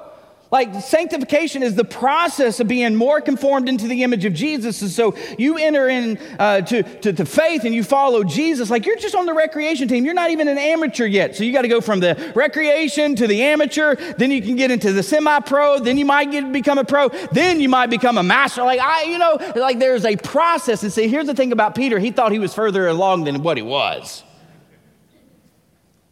[0.50, 4.82] Like sanctification is the process of being more conformed into the image of Jesus.
[4.82, 8.70] And so you enter in uh, to, to, to, faith and you follow Jesus.
[8.70, 10.06] Like you're just on the recreation team.
[10.06, 11.36] You're not even an amateur yet.
[11.36, 13.96] So you got to go from the recreation to the amateur.
[14.14, 15.80] Then you can get into the semi-pro.
[15.80, 17.10] Then you might get become a pro.
[17.10, 18.64] Then you might become a master.
[18.64, 20.82] Like I, you know, like there's a process.
[20.82, 22.00] And see, here's the thing about Peter.
[22.00, 24.24] He thought he was further along than what he was.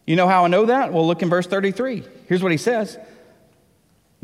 [0.06, 0.92] You know how I know that?
[0.92, 2.04] Well, look in verse 33.
[2.28, 2.98] Here's what he says.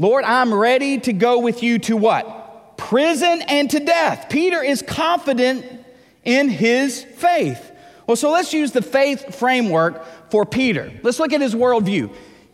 [0.03, 2.77] Lord, I'm ready to go with you to what?
[2.77, 4.27] Prison and to death.
[4.29, 5.65] Peter is confident
[6.25, 7.71] in his faith.
[8.09, 10.93] Well, so let's use the faith framework for Peter.
[11.05, 12.13] Let's look at his worldview.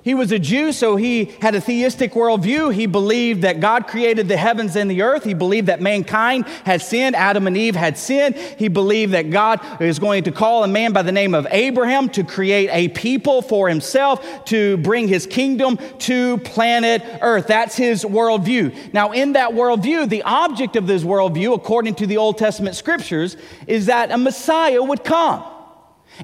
[0.09, 2.73] He was a Jew, so he had a theistic worldview.
[2.73, 5.23] He believed that God created the heavens and the earth.
[5.23, 7.15] He believed that mankind had sinned.
[7.15, 8.35] Adam and Eve had sinned.
[8.35, 12.09] He believed that God is going to call a man by the name of Abraham
[12.09, 17.47] to create a people for himself, to bring his kingdom to planet earth.
[17.47, 18.95] That's his worldview.
[18.95, 23.37] Now, in that worldview, the object of this worldview, according to the Old Testament scriptures,
[23.67, 25.45] is that a Messiah would come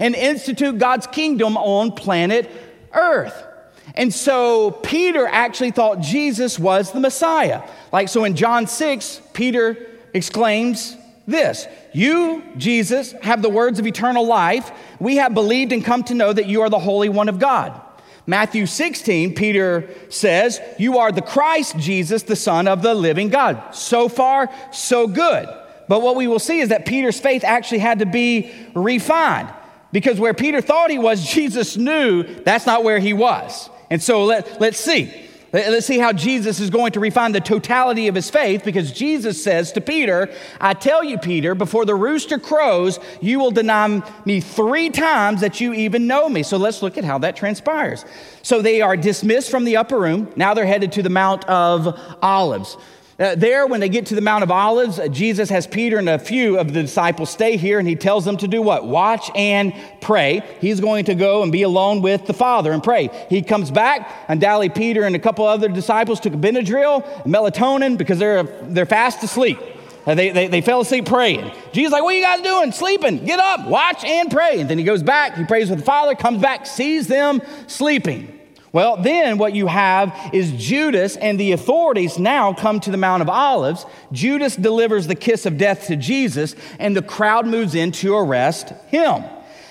[0.01, 2.51] and institute God's kingdom on planet
[2.95, 3.49] earth.
[3.95, 7.63] And so Peter actually thought Jesus was the Messiah.
[7.93, 9.77] Like, so in John 6, Peter
[10.13, 14.71] exclaims this You, Jesus, have the words of eternal life.
[14.99, 17.81] We have believed and come to know that you are the Holy One of God.
[18.27, 23.75] Matthew 16, Peter says, You are the Christ Jesus, the Son of the living God.
[23.75, 25.47] So far, so good.
[25.89, 29.53] But what we will see is that Peter's faith actually had to be refined
[29.93, 33.69] because where Peter thought he was, Jesus knew that's not where he was.
[33.95, 35.09] And so let, let's see.
[35.53, 39.41] Let's see how Jesus is going to refine the totality of his faith because Jesus
[39.41, 44.41] says to Peter, I tell you, Peter, before the rooster crows, you will deny me
[44.41, 46.43] three times that you even know me.
[46.43, 48.05] So let's look at how that transpires.
[48.43, 50.33] So they are dismissed from the upper room.
[50.35, 52.77] Now they're headed to the Mount of Olives.
[53.17, 56.09] Uh, there, when they get to the Mount of Olives, uh, Jesus has Peter and
[56.09, 58.85] a few of the disciples stay here, and he tells them to do what?
[58.85, 60.43] Watch and pray.
[60.61, 63.11] He's going to go and be alone with the Father and pray.
[63.31, 68.19] He comes back, and Dally Peter and a couple other disciples took Benadryl, melatonin, because
[68.19, 69.61] they're, they're fast asleep.
[70.07, 71.53] Uh, they, they, they fell asleep praying.
[71.73, 72.73] Jesus like, what are you guys doing?
[72.73, 73.25] Sleeping.
[73.25, 74.61] Get up, watch and pray.
[74.61, 78.34] And then he goes back, he prays with the Father, comes back, sees them sleeping.
[78.75, 83.23] Well, then what you have is Judas and the authorities now come to the Mount
[83.23, 83.87] of Olives.
[84.11, 88.71] Judas delivers the kiss of death to Jesus, and the crowd moves in to arrest
[88.89, 89.23] him.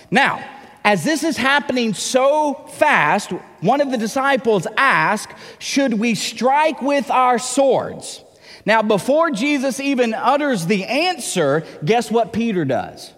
[0.09, 0.41] Now,
[0.85, 7.11] as this is happening so fast, one of the disciples asks, Should we strike with
[7.11, 8.23] our swords?
[8.65, 13.11] Now, before Jesus even utters the answer, guess what Peter does?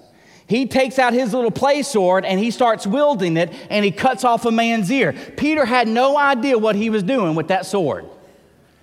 [0.48, 4.24] He takes out his little play sword and he starts wielding it and he cuts
[4.24, 5.14] off a man's ear.
[5.38, 8.06] Peter had no idea what he was doing with that sword.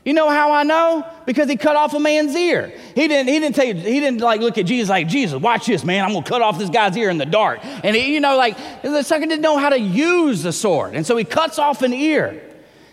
[0.05, 1.07] You know how I know?
[1.27, 2.73] Because he cut off a man's ear.
[2.97, 5.85] He didn't, he didn't take, he didn't like look at Jesus like, Jesus, watch this,
[5.85, 6.05] man.
[6.05, 7.61] I'm gonna cut off this guy's ear in the dark.
[7.63, 10.97] And he, you know, like the second didn't know how to use the sword.
[10.97, 12.43] And so he cuts off an ear.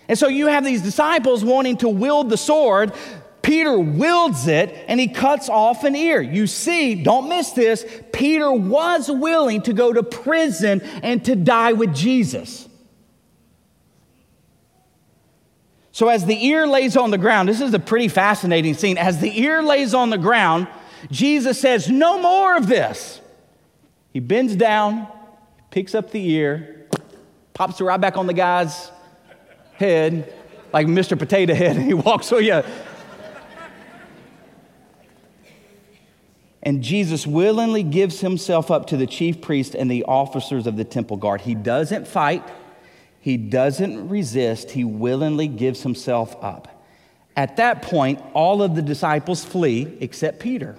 [0.08, 2.94] And so you have these disciples wanting to wield the sword.
[3.42, 6.22] Peter wields it and he cuts off an ear.
[6.22, 7.86] You see, don't miss this.
[8.12, 12.68] Peter was willing to go to prison and to die with Jesus.
[15.92, 18.98] So, as the ear lays on the ground, this is a pretty fascinating scene.
[18.98, 20.68] As the ear lays on the ground,
[21.12, 23.20] Jesus says, No more of this.
[24.14, 25.08] He bends down,
[25.72, 26.88] picks up the ear,
[27.54, 28.92] pops it right back on the guy's
[29.74, 30.34] head,
[30.72, 31.18] like Mr.
[31.18, 32.40] Potato Head, and he walks away.
[32.40, 32.66] Oh, yeah.
[36.62, 40.84] And Jesus willingly gives himself up to the chief priest and the officers of the
[40.84, 41.42] temple guard.
[41.42, 42.44] He doesn't fight.
[43.22, 46.84] He doesn't resist, he willingly gives himself up.
[47.36, 50.78] At that point, all of the disciples flee except Peter.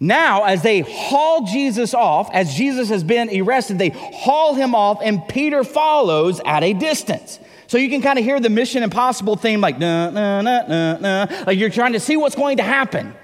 [0.00, 5.00] Now, as they haul Jesus off, as Jesus has been arrested, they haul him off,
[5.02, 7.38] and Peter follows at a distance.
[7.66, 10.98] So you can kind of hear the Mission Impossible theme, like, nah, nah, nah, nah,
[10.98, 11.44] nah.
[11.46, 13.14] Like you're trying to see what's going to happen.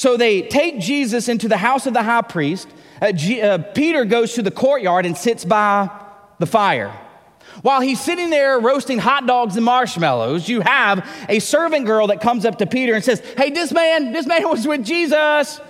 [0.00, 2.66] So they take Jesus into the house of the high priest.
[3.02, 5.90] Uh, G- uh, Peter goes to the courtyard and sits by
[6.38, 6.90] the fire.
[7.60, 12.22] While he's sitting there roasting hot dogs and marshmallows, you have a servant girl that
[12.22, 15.60] comes up to Peter and says, Hey, this man, this man was with Jesus.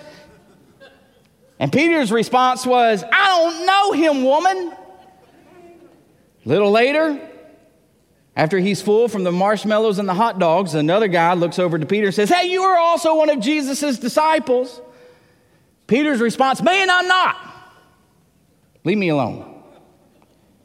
[1.59, 4.71] And Peter's response was, I don't know him, woman.
[6.45, 7.30] A little later,
[8.35, 11.85] after he's full from the marshmallows and the hot dogs, another guy looks over to
[11.85, 14.81] Peter and says, Hey, you are also one of Jesus' disciples.
[15.87, 17.37] Peter's response, Man, I'm not.
[18.83, 19.47] Leave me alone.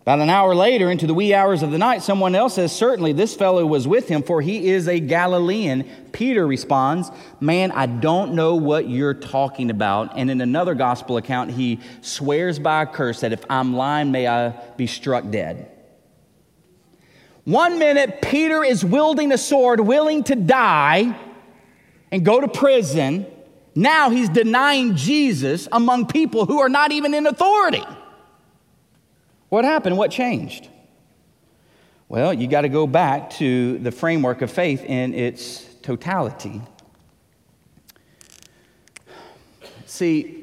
[0.02, 3.14] About an hour later, into the wee hours of the night, someone else says, Certainly
[3.14, 5.82] this fellow was with him, for he is a Galilean.
[6.12, 10.16] Peter responds, Man, I don't know what you're talking about.
[10.16, 14.28] And in another gospel account, he swears by a curse that if I'm lying, may
[14.28, 15.75] I be struck dead.
[17.46, 21.16] One minute, Peter is wielding a sword, willing to die
[22.10, 23.24] and go to prison.
[23.72, 27.84] Now he's denying Jesus among people who are not even in authority.
[29.48, 29.96] What happened?
[29.96, 30.68] What changed?
[32.08, 36.60] Well, you got to go back to the framework of faith in its totality.
[39.84, 40.35] See,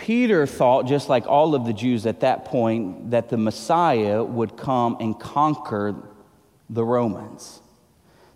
[0.00, 4.56] Peter thought, just like all of the Jews at that point, that the Messiah would
[4.56, 5.94] come and conquer
[6.70, 7.60] the Romans,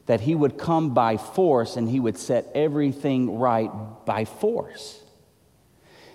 [0.04, 3.70] that he would come by force and he would set everything right
[4.04, 5.00] by force.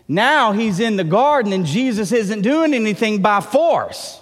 [0.08, 4.22] Now he's in the garden and Jesus isn't doing anything by force.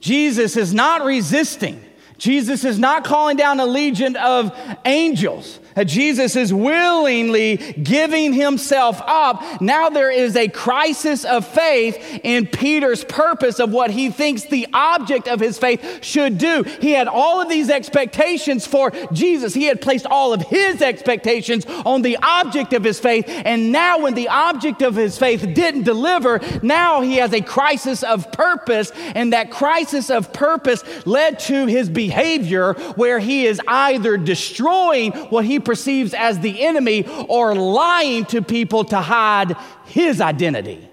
[0.00, 1.84] Jesus is not resisting.
[2.16, 5.60] Jesus is not calling down a legion of angels.
[5.84, 9.60] Jesus is willingly giving himself up.
[9.60, 14.66] Now there is a crisis of faith in Peter's purpose of what he thinks the
[14.72, 16.62] object of his faith should do.
[16.80, 19.54] He had all of these expectations for Jesus.
[19.54, 23.24] He had placed all of his expectations on the object of his faith.
[23.28, 28.02] And now, when the object of his faith didn't deliver, now he has a crisis
[28.02, 28.92] of purpose.
[29.14, 35.44] And that crisis of purpose led to his behavior where he is either destroying what
[35.44, 40.88] he perceives as the enemy or lying to people to hide his identity.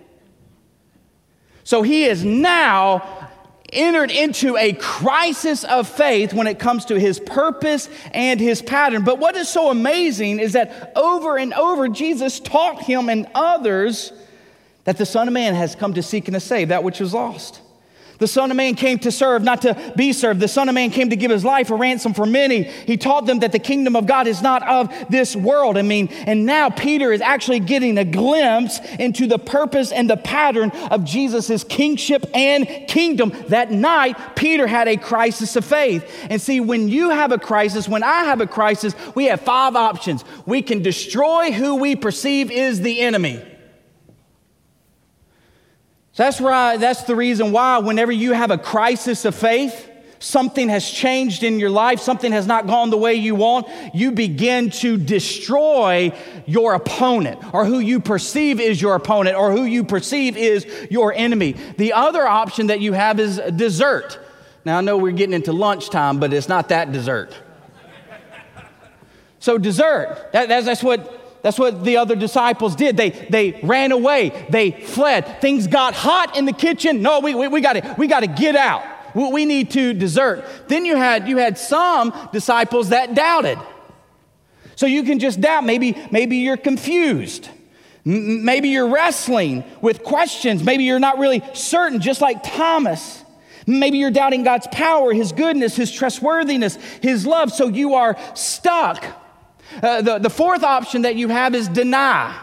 [1.63, 3.29] So he is now
[3.71, 9.03] entered into a crisis of faith when it comes to his purpose and his pattern.
[9.03, 14.11] But what is so amazing is that over and over, Jesus taught him and others
[14.83, 17.13] that the Son of Man has come to seek and to save that which was
[17.13, 17.61] lost.
[18.23, 20.39] The Son of Man came to serve, not to be served.
[20.39, 22.63] The Son of Man came to give his life a ransom for many.
[22.63, 25.77] He taught them that the kingdom of God is not of this world.
[25.77, 30.15] I mean, and now Peter is actually getting a glimpse into the purpose and the
[30.15, 33.33] pattern of Jesus' kingship and kingdom.
[33.49, 36.09] That night, Peter had a crisis of faith.
[36.29, 39.75] And see, when you have a crisis, when I have a crisis, we have five
[39.75, 40.23] options.
[40.45, 43.52] We can destroy who we perceive is the enemy.
[46.13, 46.77] So that's right.
[46.77, 51.59] That's the reason why whenever you have a crisis of faith, something has changed in
[51.59, 56.75] your life, something has not gone the way you want, you begin to destroy your
[56.75, 61.53] opponent or who you perceive is your opponent or who you perceive is your enemy.
[61.77, 64.19] The other option that you have is dessert.
[64.65, 67.35] Now, I know we're getting into lunchtime, but it's not that dessert.
[69.39, 72.95] So, dessert, that, that's, that's what that's what the other disciples did.
[72.95, 74.47] They, they ran away.
[74.49, 75.41] They fled.
[75.41, 77.01] Things got hot in the kitchen.
[77.01, 78.81] No, we, we, we got we to get out.
[79.13, 80.45] We need to desert.
[80.69, 83.59] Then you had, you had some disciples that doubted.
[84.75, 85.65] So you can just doubt.
[85.65, 87.49] Maybe, maybe you're confused.
[88.05, 90.63] Maybe you're wrestling with questions.
[90.63, 93.21] Maybe you're not really certain, just like Thomas.
[93.67, 99.05] Maybe you're doubting God's power, His goodness, His trustworthiness, His love, so you are stuck.
[99.81, 102.39] Uh, the, the fourth option that you have is deny.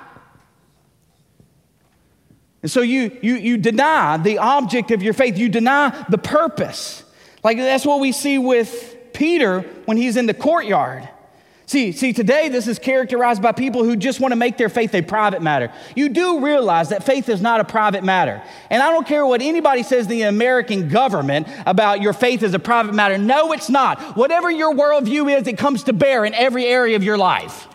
[2.63, 7.05] And so you, you, you deny the object of your faith, you deny the purpose.
[7.43, 11.09] Like that's what we see with Peter when he's in the courtyard.
[11.71, 14.93] See, see, today this is characterized by people who just want to make their faith
[14.93, 15.73] a private matter.
[15.95, 18.43] You do realize that faith is not a private matter.
[18.71, 22.59] And I don't care what anybody says the American government about your faith is a
[22.59, 23.19] private matter.
[23.19, 24.17] No, it's not.
[24.17, 27.69] Whatever your worldview is, it comes to bear in every area of your life.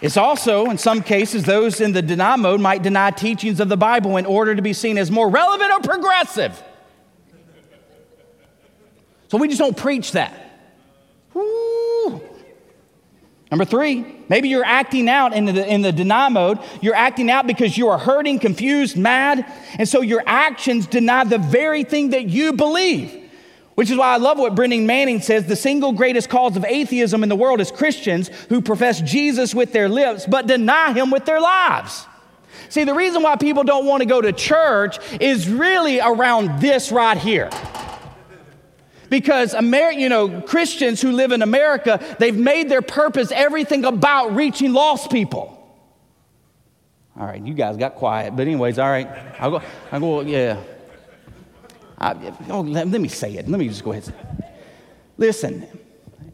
[0.00, 3.76] It's also, in some cases, those in the deny mode might deny teachings of the
[3.76, 6.60] Bible in order to be seen as more relevant or progressive.
[9.32, 10.34] So we just don't preach that.
[11.32, 12.20] Woo.
[13.50, 16.58] Number three, maybe you're acting out in the, in the deny mode.
[16.82, 21.38] You're acting out because you are hurting, confused, mad, and so your actions deny the
[21.38, 23.30] very thing that you believe.
[23.74, 27.22] Which is why I love what Brennan Manning says the single greatest cause of atheism
[27.22, 31.24] in the world is Christians who profess Jesus with their lips but deny him with
[31.24, 32.04] their lives.
[32.68, 36.92] See, the reason why people don't want to go to church is really around this
[36.92, 37.48] right here
[39.12, 44.34] because Amer- you know Christians who live in America, they've made their purpose everything about
[44.34, 45.58] reaching lost people.
[47.14, 49.06] All right, you guys got quiet, but anyways, all right,
[49.38, 49.62] I'll go.
[49.92, 50.20] I'll go.
[50.22, 50.62] Yeah.
[51.98, 53.46] I, oh, let, let, me say it.
[53.50, 54.12] Let me just go ahead.
[55.18, 55.68] Listen,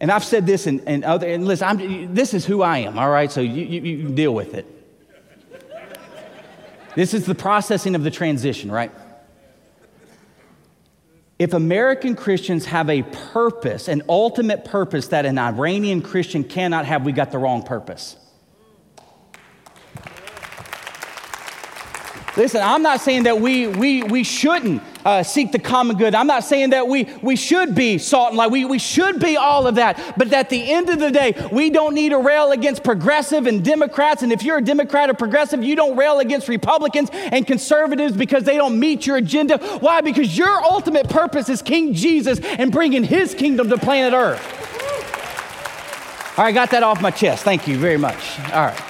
[0.01, 1.27] and I've said this and, and other.
[1.27, 2.97] And listen, I'm, this is who I am.
[2.97, 4.67] All right, so you, you, you deal with it.
[6.95, 8.93] This is the processing of the transition, right?
[11.39, 17.05] If American Christians have a purpose, an ultimate purpose that an Iranian Christian cannot have,
[17.05, 18.17] we got the wrong purpose.
[22.37, 26.15] Listen, I'm not saying that we, we, we shouldn't uh, seek the common good.
[26.15, 28.51] I'm not saying that we, we should be salt and light.
[28.51, 30.15] We, we should be all of that.
[30.19, 33.65] But at the end of the day, we don't need to rail against progressive and
[33.65, 34.23] Democrats.
[34.23, 38.45] And if you're a Democrat or progressive, you don't rail against Republicans and conservatives because
[38.45, 39.57] they don't meet your agenda.
[39.79, 40.03] Why?
[40.03, 44.45] Because your ultimate purpose is King Jesus and bringing his kingdom to planet Earth.
[46.37, 47.45] All right, got that off my chest.
[47.45, 48.39] Thank you very much.
[48.53, 48.83] All right.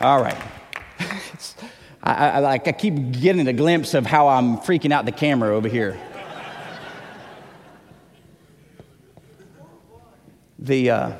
[0.00, 0.49] All right.
[2.02, 5.54] I, I, like, I keep getting a glimpse of how I'm freaking out the camera
[5.54, 5.98] over here.
[10.58, 11.12] the, uh,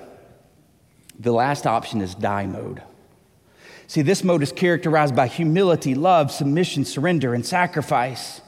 [1.19, 2.83] the last option is die mode.
[3.87, 8.41] See, this mode is characterized by humility, love, submission, surrender, and sacrifice.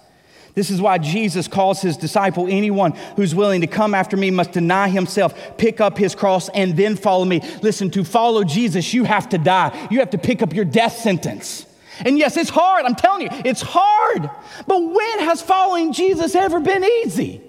[0.55, 4.53] This is why Jesus calls his disciple anyone who's willing to come after me must
[4.53, 7.41] deny himself, pick up his cross, and then follow me.
[7.63, 9.89] Listen, to follow Jesus, you have to die.
[9.91, 11.67] You have to pick up your death sentence.
[12.01, 12.85] And yes, it's hard.
[12.85, 14.31] I'm telling you, it's hard.
[14.67, 17.41] But when has following Jesus ever been easy?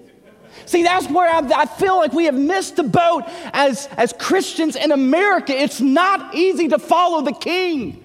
[0.66, 4.76] See, that's where I, I, feel like we have missed the boat as, as Christians
[4.76, 5.52] in America.
[5.54, 8.03] It's not easy to follow the King.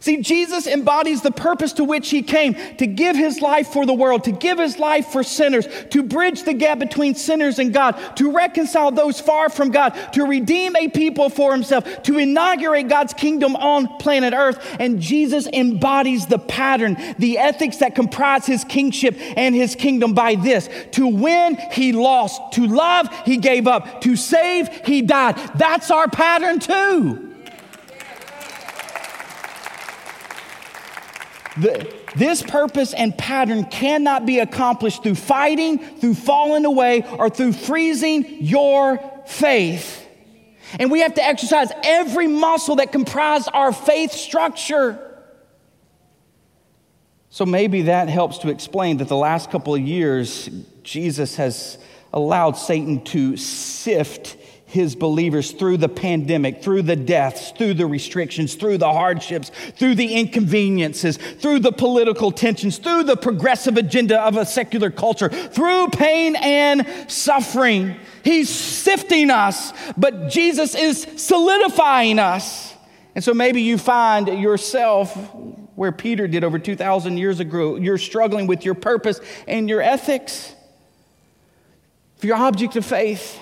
[0.00, 3.92] See, Jesus embodies the purpose to which he came to give his life for the
[3.92, 8.16] world, to give his life for sinners, to bridge the gap between sinners and God,
[8.16, 13.12] to reconcile those far from God, to redeem a people for himself, to inaugurate God's
[13.12, 14.76] kingdom on planet Earth.
[14.80, 20.34] And Jesus embodies the pattern, the ethics that comprise his kingship and his kingdom by
[20.34, 25.36] this to win, he lost, to love, he gave up, to save, he died.
[25.56, 27.29] That's our pattern too.
[31.60, 37.52] The, this purpose and pattern cannot be accomplished through fighting, through falling away, or through
[37.52, 40.06] freezing your faith.
[40.78, 45.06] And we have to exercise every muscle that comprises our faith structure.
[47.28, 50.48] So maybe that helps to explain that the last couple of years,
[50.82, 51.78] Jesus has
[52.12, 54.36] allowed Satan to sift
[54.70, 59.96] his believers through the pandemic, through the deaths, through the restrictions, through the hardships, through
[59.96, 65.88] the inconveniences, through the political tensions, through the progressive agenda of a secular culture, through
[65.88, 67.96] pain and suffering.
[68.22, 72.72] He's sifting us, but Jesus is solidifying us.
[73.16, 75.16] And so maybe you find yourself
[75.74, 77.74] where Peter did over 2,000 years ago.
[77.74, 80.54] You're struggling with your purpose and your ethics,
[82.20, 83.40] your object of faith.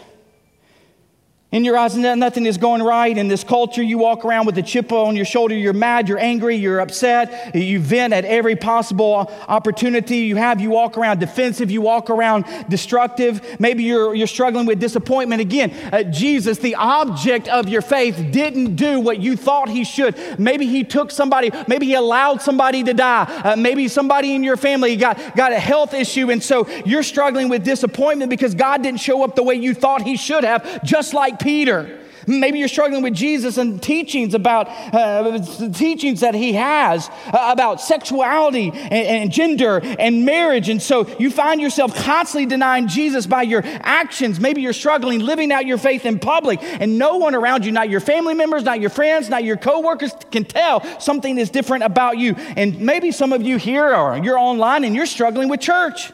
[1.50, 3.16] In your eyes, nothing is going right.
[3.16, 5.54] In this culture, you walk around with a chip on your shoulder.
[5.54, 7.54] You're mad, you're angry, you're upset.
[7.54, 10.60] You vent at every possible opportunity you have.
[10.60, 13.58] You walk around defensive, you walk around destructive.
[13.58, 15.40] Maybe you're, you're struggling with disappointment.
[15.40, 20.38] Again, uh, Jesus, the object of your faith, didn't do what you thought he should.
[20.38, 23.24] Maybe he took somebody, maybe he allowed somebody to die.
[23.42, 27.48] Uh, maybe somebody in your family got, got a health issue, and so you're struggling
[27.48, 31.14] with disappointment because God didn't show up the way you thought he should have, just
[31.14, 31.98] like Peter.
[32.28, 35.40] Maybe you're struggling with Jesus and teachings about uh,
[35.72, 40.68] teachings that he has uh, about sexuality and, and, gender and marriage.
[40.68, 44.40] And so you find yourself constantly denying Jesus by your actions.
[44.40, 47.88] Maybe you're struggling living out your faith in public, and no one around you, not
[47.88, 52.18] your family members, not your friends, not your coworkers, can tell something is different about
[52.18, 52.34] you.
[52.34, 56.12] And maybe some of you here or you're online and you're struggling with church.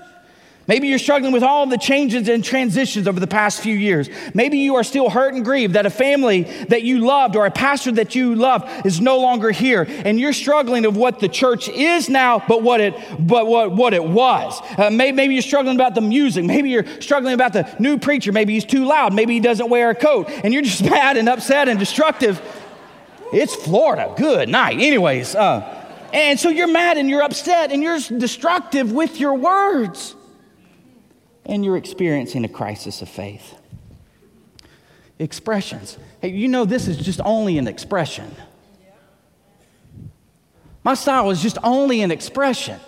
[0.67, 4.09] Maybe you're struggling with all the changes and transitions over the past few years.
[4.33, 7.51] Maybe you are still hurt and grieved that a family that you loved or a
[7.51, 9.87] pastor that you loved is no longer here.
[9.89, 13.93] And you're struggling of what the church is now, but what it, but what, what
[13.93, 14.59] it was.
[14.79, 16.45] Uh, maybe, maybe you're struggling about the music.
[16.45, 18.33] Maybe you're struggling about the new preacher.
[18.33, 19.13] Maybe he's too loud.
[19.13, 20.31] Maybe he doesn't wear a coat.
[20.31, 22.41] And you're just mad and upset and destructive.
[23.35, 24.15] It's Florida.
[24.17, 24.79] Good night.
[24.79, 25.83] Anyways, uh,
[26.15, 30.15] and so you're mad and you're upset and you're destructive with your words
[31.47, 33.55] and you're experiencing a crisis of faith.
[35.19, 35.99] Expressions.
[36.21, 38.35] Hey, you know, this is just only an expression.
[40.83, 42.79] My style is just only an expression.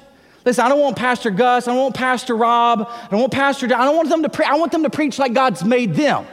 [0.44, 3.66] Listen, I don't want Pastor Gus, I don't want Pastor Rob, I don't want Pastor,
[3.66, 6.26] I don't want them to I want them to preach like God's made them.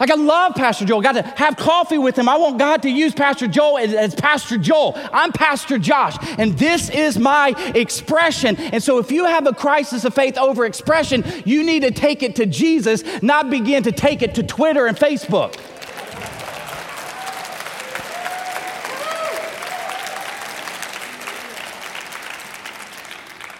[0.00, 1.02] Like, I love Pastor Joel.
[1.02, 2.26] Got to have coffee with him.
[2.26, 4.98] I want God to use Pastor Joel as, as, Pastor Joel.
[5.12, 8.56] I'm Pastor Josh, and this is my expression.
[8.56, 12.22] And so, if you have a crisis of faith over expression, you need to take
[12.22, 15.54] it to Jesus, not begin to take it to Twitter and Facebook.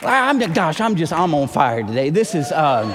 [0.03, 2.09] I'm, gosh, I'm just, I'm on fire today.
[2.09, 2.51] This is.
[2.51, 2.95] Um,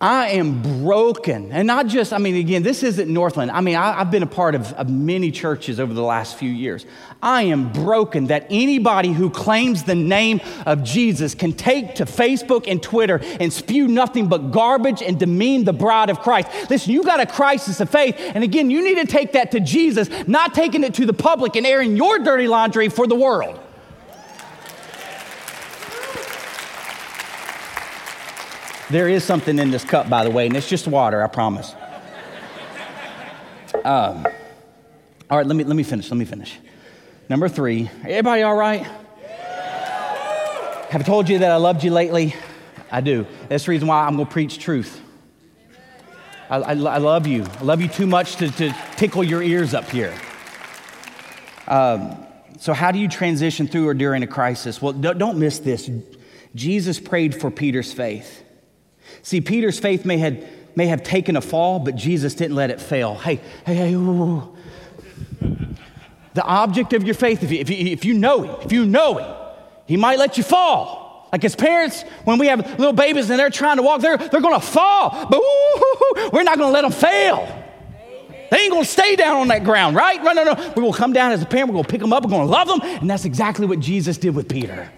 [0.00, 1.50] I am broken.
[1.50, 3.50] And not just, I mean, again, this isn't Northland.
[3.50, 6.50] I mean, I, have been a part of, of many churches over the last few
[6.50, 6.86] years.
[7.20, 12.68] I am broken that anybody who claims the name of Jesus can take to Facebook
[12.68, 16.48] and Twitter and spew nothing but garbage and demean the bride of Christ.
[16.70, 18.14] Listen, you got a crisis of faith.
[18.18, 21.56] And again, you need to take that to Jesus, not taking it to the public
[21.56, 23.58] and airing your dirty laundry for the world.
[28.90, 31.74] There is something in this cup, by the way, and it's just water, I promise.
[33.84, 34.26] Um,
[35.30, 36.10] all right, let me, let me finish.
[36.10, 36.58] Let me finish.
[37.28, 37.90] Number three.
[38.02, 38.86] Everybody all right?
[40.90, 42.34] Have I told you that I loved you lately?
[42.90, 43.26] I do.
[43.48, 45.02] That's the reason why I'm going to preach truth.
[46.48, 47.44] I, I, I, love you.
[47.60, 50.14] I love you too much to, to tickle your ears up here.
[51.66, 52.24] Um,
[52.58, 54.80] so, how do you transition through or during a crisis?
[54.80, 55.90] Well, don't, don't miss this.
[56.54, 58.42] Jesus prayed for Peter's faith.
[59.22, 62.80] See, Peter's faith may, had, may have taken a fall, but Jesus didn't let it
[62.80, 63.14] fail.
[63.14, 64.54] Hey, hey, hey, ooh.
[66.34, 68.84] The object of your faith, if you, if, you, if you know Him, if you
[68.84, 69.34] know Him,
[69.86, 71.28] He might let you fall.
[71.32, 74.40] Like as parents, when we have little babies and they're trying to walk, they're, they're
[74.40, 75.10] going to fall.
[75.28, 77.64] But ooh, we're not going to let them fail.
[78.50, 80.22] They ain't gonna stay down on that ground, right?
[80.22, 80.54] No, no, no.
[80.74, 82.68] We're gonna come down as a parent, we're gonna pick them up, we're gonna love
[82.68, 82.80] them.
[82.82, 84.90] And that's exactly what Jesus did with Peter.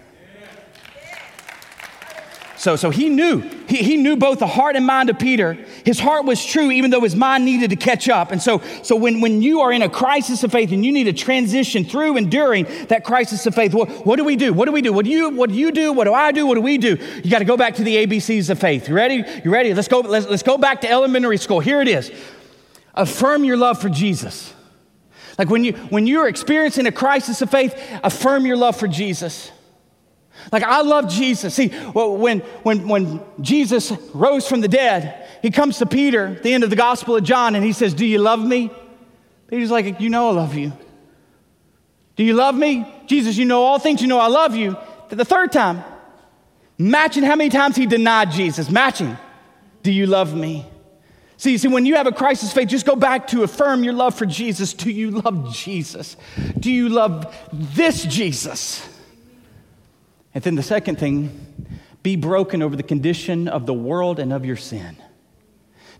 [2.61, 5.53] So, so he knew, he, he knew both the heart and mind of Peter.
[5.83, 8.31] His heart was true, even though his mind needed to catch up.
[8.31, 11.05] And so, so when, when you are in a crisis of faith and you need
[11.05, 14.53] to transition through and during that crisis of faith, what, what do we do?
[14.53, 14.93] What do we do?
[14.93, 15.91] What do you, what do you do?
[15.91, 16.45] What do I do?
[16.45, 16.97] What do we do?
[17.23, 18.87] You got to go back to the ABCs of faith.
[18.87, 19.23] You ready?
[19.43, 19.73] You ready?
[19.73, 21.61] Let's go, let's, let's go back to elementary school.
[21.61, 22.11] Here it is.
[22.93, 24.53] Affirm your love for Jesus.
[25.39, 29.51] Like when you when you're experiencing a crisis of faith, affirm your love for Jesus.
[30.51, 31.53] Like, I love Jesus.
[31.53, 36.53] See, when, when, when Jesus rose from the dead, he comes to Peter at the
[36.53, 38.71] end of the Gospel of John and he says, Do you love me?
[39.47, 40.73] Peter's like, You know I love you.
[42.15, 42.87] Do you love me?
[43.07, 44.77] Jesus, you know all things, you know I love you.
[45.09, 45.83] The third time,
[46.77, 49.17] matching how many times he denied Jesus, matching,
[49.83, 50.65] Do you love me?
[51.41, 54.13] See, see, when you have a crisis faith, just go back to affirm your love
[54.13, 54.73] for Jesus.
[54.75, 56.15] Do you love Jesus?
[56.59, 58.87] Do you love this Jesus?
[60.33, 61.67] And then the second thing,
[62.03, 64.95] be broken over the condition of the world and of your sin.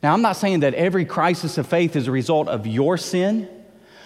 [0.02, 3.48] Now, I'm not saying that every crisis of faith is a result of your sin,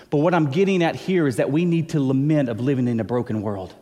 [0.09, 2.99] but what I'm getting at here is that we need to lament of living in
[2.99, 3.73] a broken world.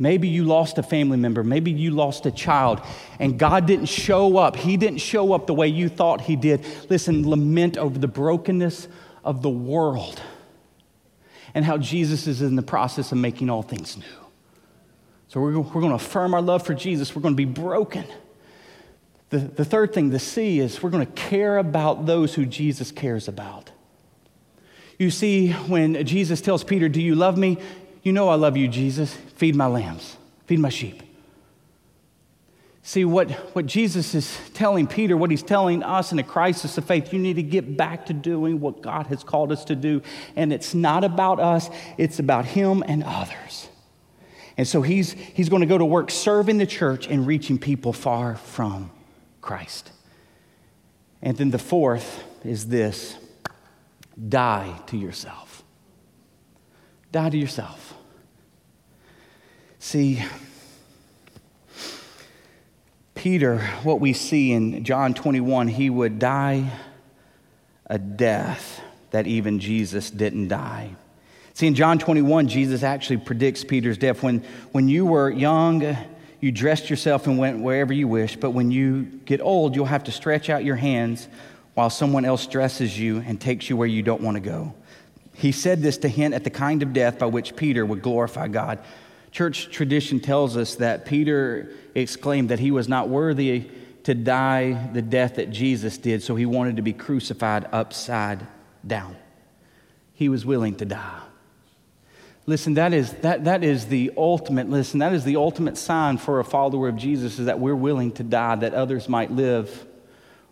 [0.00, 1.42] Maybe you lost a family member.
[1.42, 2.80] Maybe you lost a child,
[3.18, 4.54] and God didn't show up.
[4.56, 6.64] He didn't show up the way you thought He did.
[6.88, 8.88] Listen, lament over the brokenness
[9.24, 10.20] of the world
[11.54, 14.27] and how Jesus is in the process of making all things new.
[15.28, 17.14] So we're, we're going to affirm our love for Jesus.
[17.14, 18.04] We're going to be broken.
[19.30, 22.90] The, the third thing, to see is we're going to care about those who Jesus
[22.90, 23.70] cares about.
[24.98, 27.58] You see, when Jesus tells Peter, Do you love me?
[28.02, 29.14] You know I love you, Jesus.
[29.36, 30.16] Feed my lambs,
[30.46, 31.02] feed my sheep.
[32.82, 36.86] See, what, what Jesus is telling Peter, what he's telling us in a crisis of
[36.86, 40.00] faith, you need to get back to doing what God has called us to do.
[40.36, 41.68] And it's not about us,
[41.98, 43.68] it's about him and others.
[44.58, 47.92] And so he's, he's going to go to work serving the church and reaching people
[47.92, 48.90] far from
[49.40, 49.92] Christ.
[51.22, 53.16] And then the fourth is this
[54.28, 55.62] die to yourself.
[57.12, 57.94] Die to yourself.
[59.78, 60.24] See,
[63.14, 66.72] Peter, what we see in John 21, he would die
[67.86, 68.80] a death
[69.12, 70.96] that even Jesus didn't die.
[71.58, 74.22] See, in John 21, Jesus actually predicts Peter's death.
[74.22, 75.96] When, when you were young,
[76.40, 80.04] you dressed yourself and went wherever you wish, but when you get old, you'll have
[80.04, 81.26] to stretch out your hands
[81.74, 84.72] while someone else dresses you and takes you where you don't want to go.
[85.34, 88.46] He said this to hint at the kind of death by which Peter would glorify
[88.46, 88.78] God.
[89.32, 93.68] Church tradition tells us that Peter exclaimed that he was not worthy
[94.04, 98.46] to die the death that Jesus did, so he wanted to be crucified upside
[98.86, 99.16] down.
[100.14, 101.22] He was willing to die.
[102.48, 106.40] Listen, that is, that, that is the ultimate, listen, that is the ultimate sign for
[106.40, 109.84] a follower of Jesus is that we're willing to die that others might live.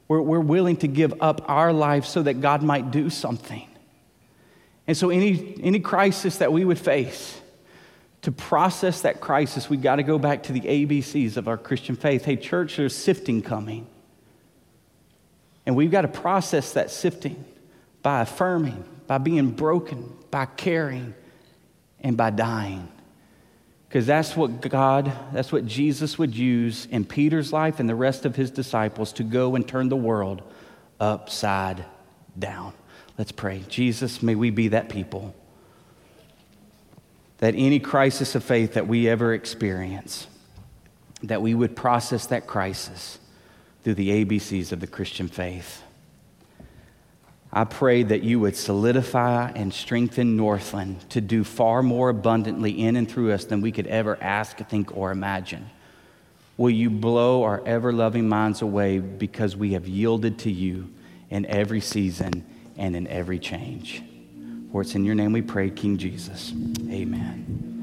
[0.06, 3.66] We're, we're willing to give up our life so that God might do something.
[4.86, 7.40] And so, any, any crisis that we would face,
[8.20, 11.96] to process that crisis, we've got to go back to the ABCs of our Christian
[11.96, 12.26] faith.
[12.26, 13.86] Hey, church, there's sifting coming.
[15.64, 17.42] And we've got to process that sifting
[18.02, 21.14] by affirming, by being broken, by caring,
[22.06, 22.88] and by dying.
[23.88, 28.24] Because that's what God, that's what Jesus would use in Peter's life and the rest
[28.24, 30.42] of his disciples to go and turn the world
[31.00, 31.84] upside
[32.38, 32.72] down.
[33.18, 33.64] Let's pray.
[33.68, 35.34] Jesus, may we be that people
[37.38, 40.26] that any crisis of faith that we ever experience,
[41.22, 43.18] that we would process that crisis
[43.84, 45.82] through the ABCs of the Christian faith.
[47.56, 52.96] I pray that you would solidify and strengthen Northland to do far more abundantly in
[52.96, 55.70] and through us than we could ever ask, think, or imagine.
[56.58, 60.92] Will you blow our ever loving minds away because we have yielded to you
[61.30, 62.44] in every season
[62.76, 64.02] and in every change?
[64.70, 66.52] For it's in your name we pray, King Jesus.
[66.90, 67.75] Amen.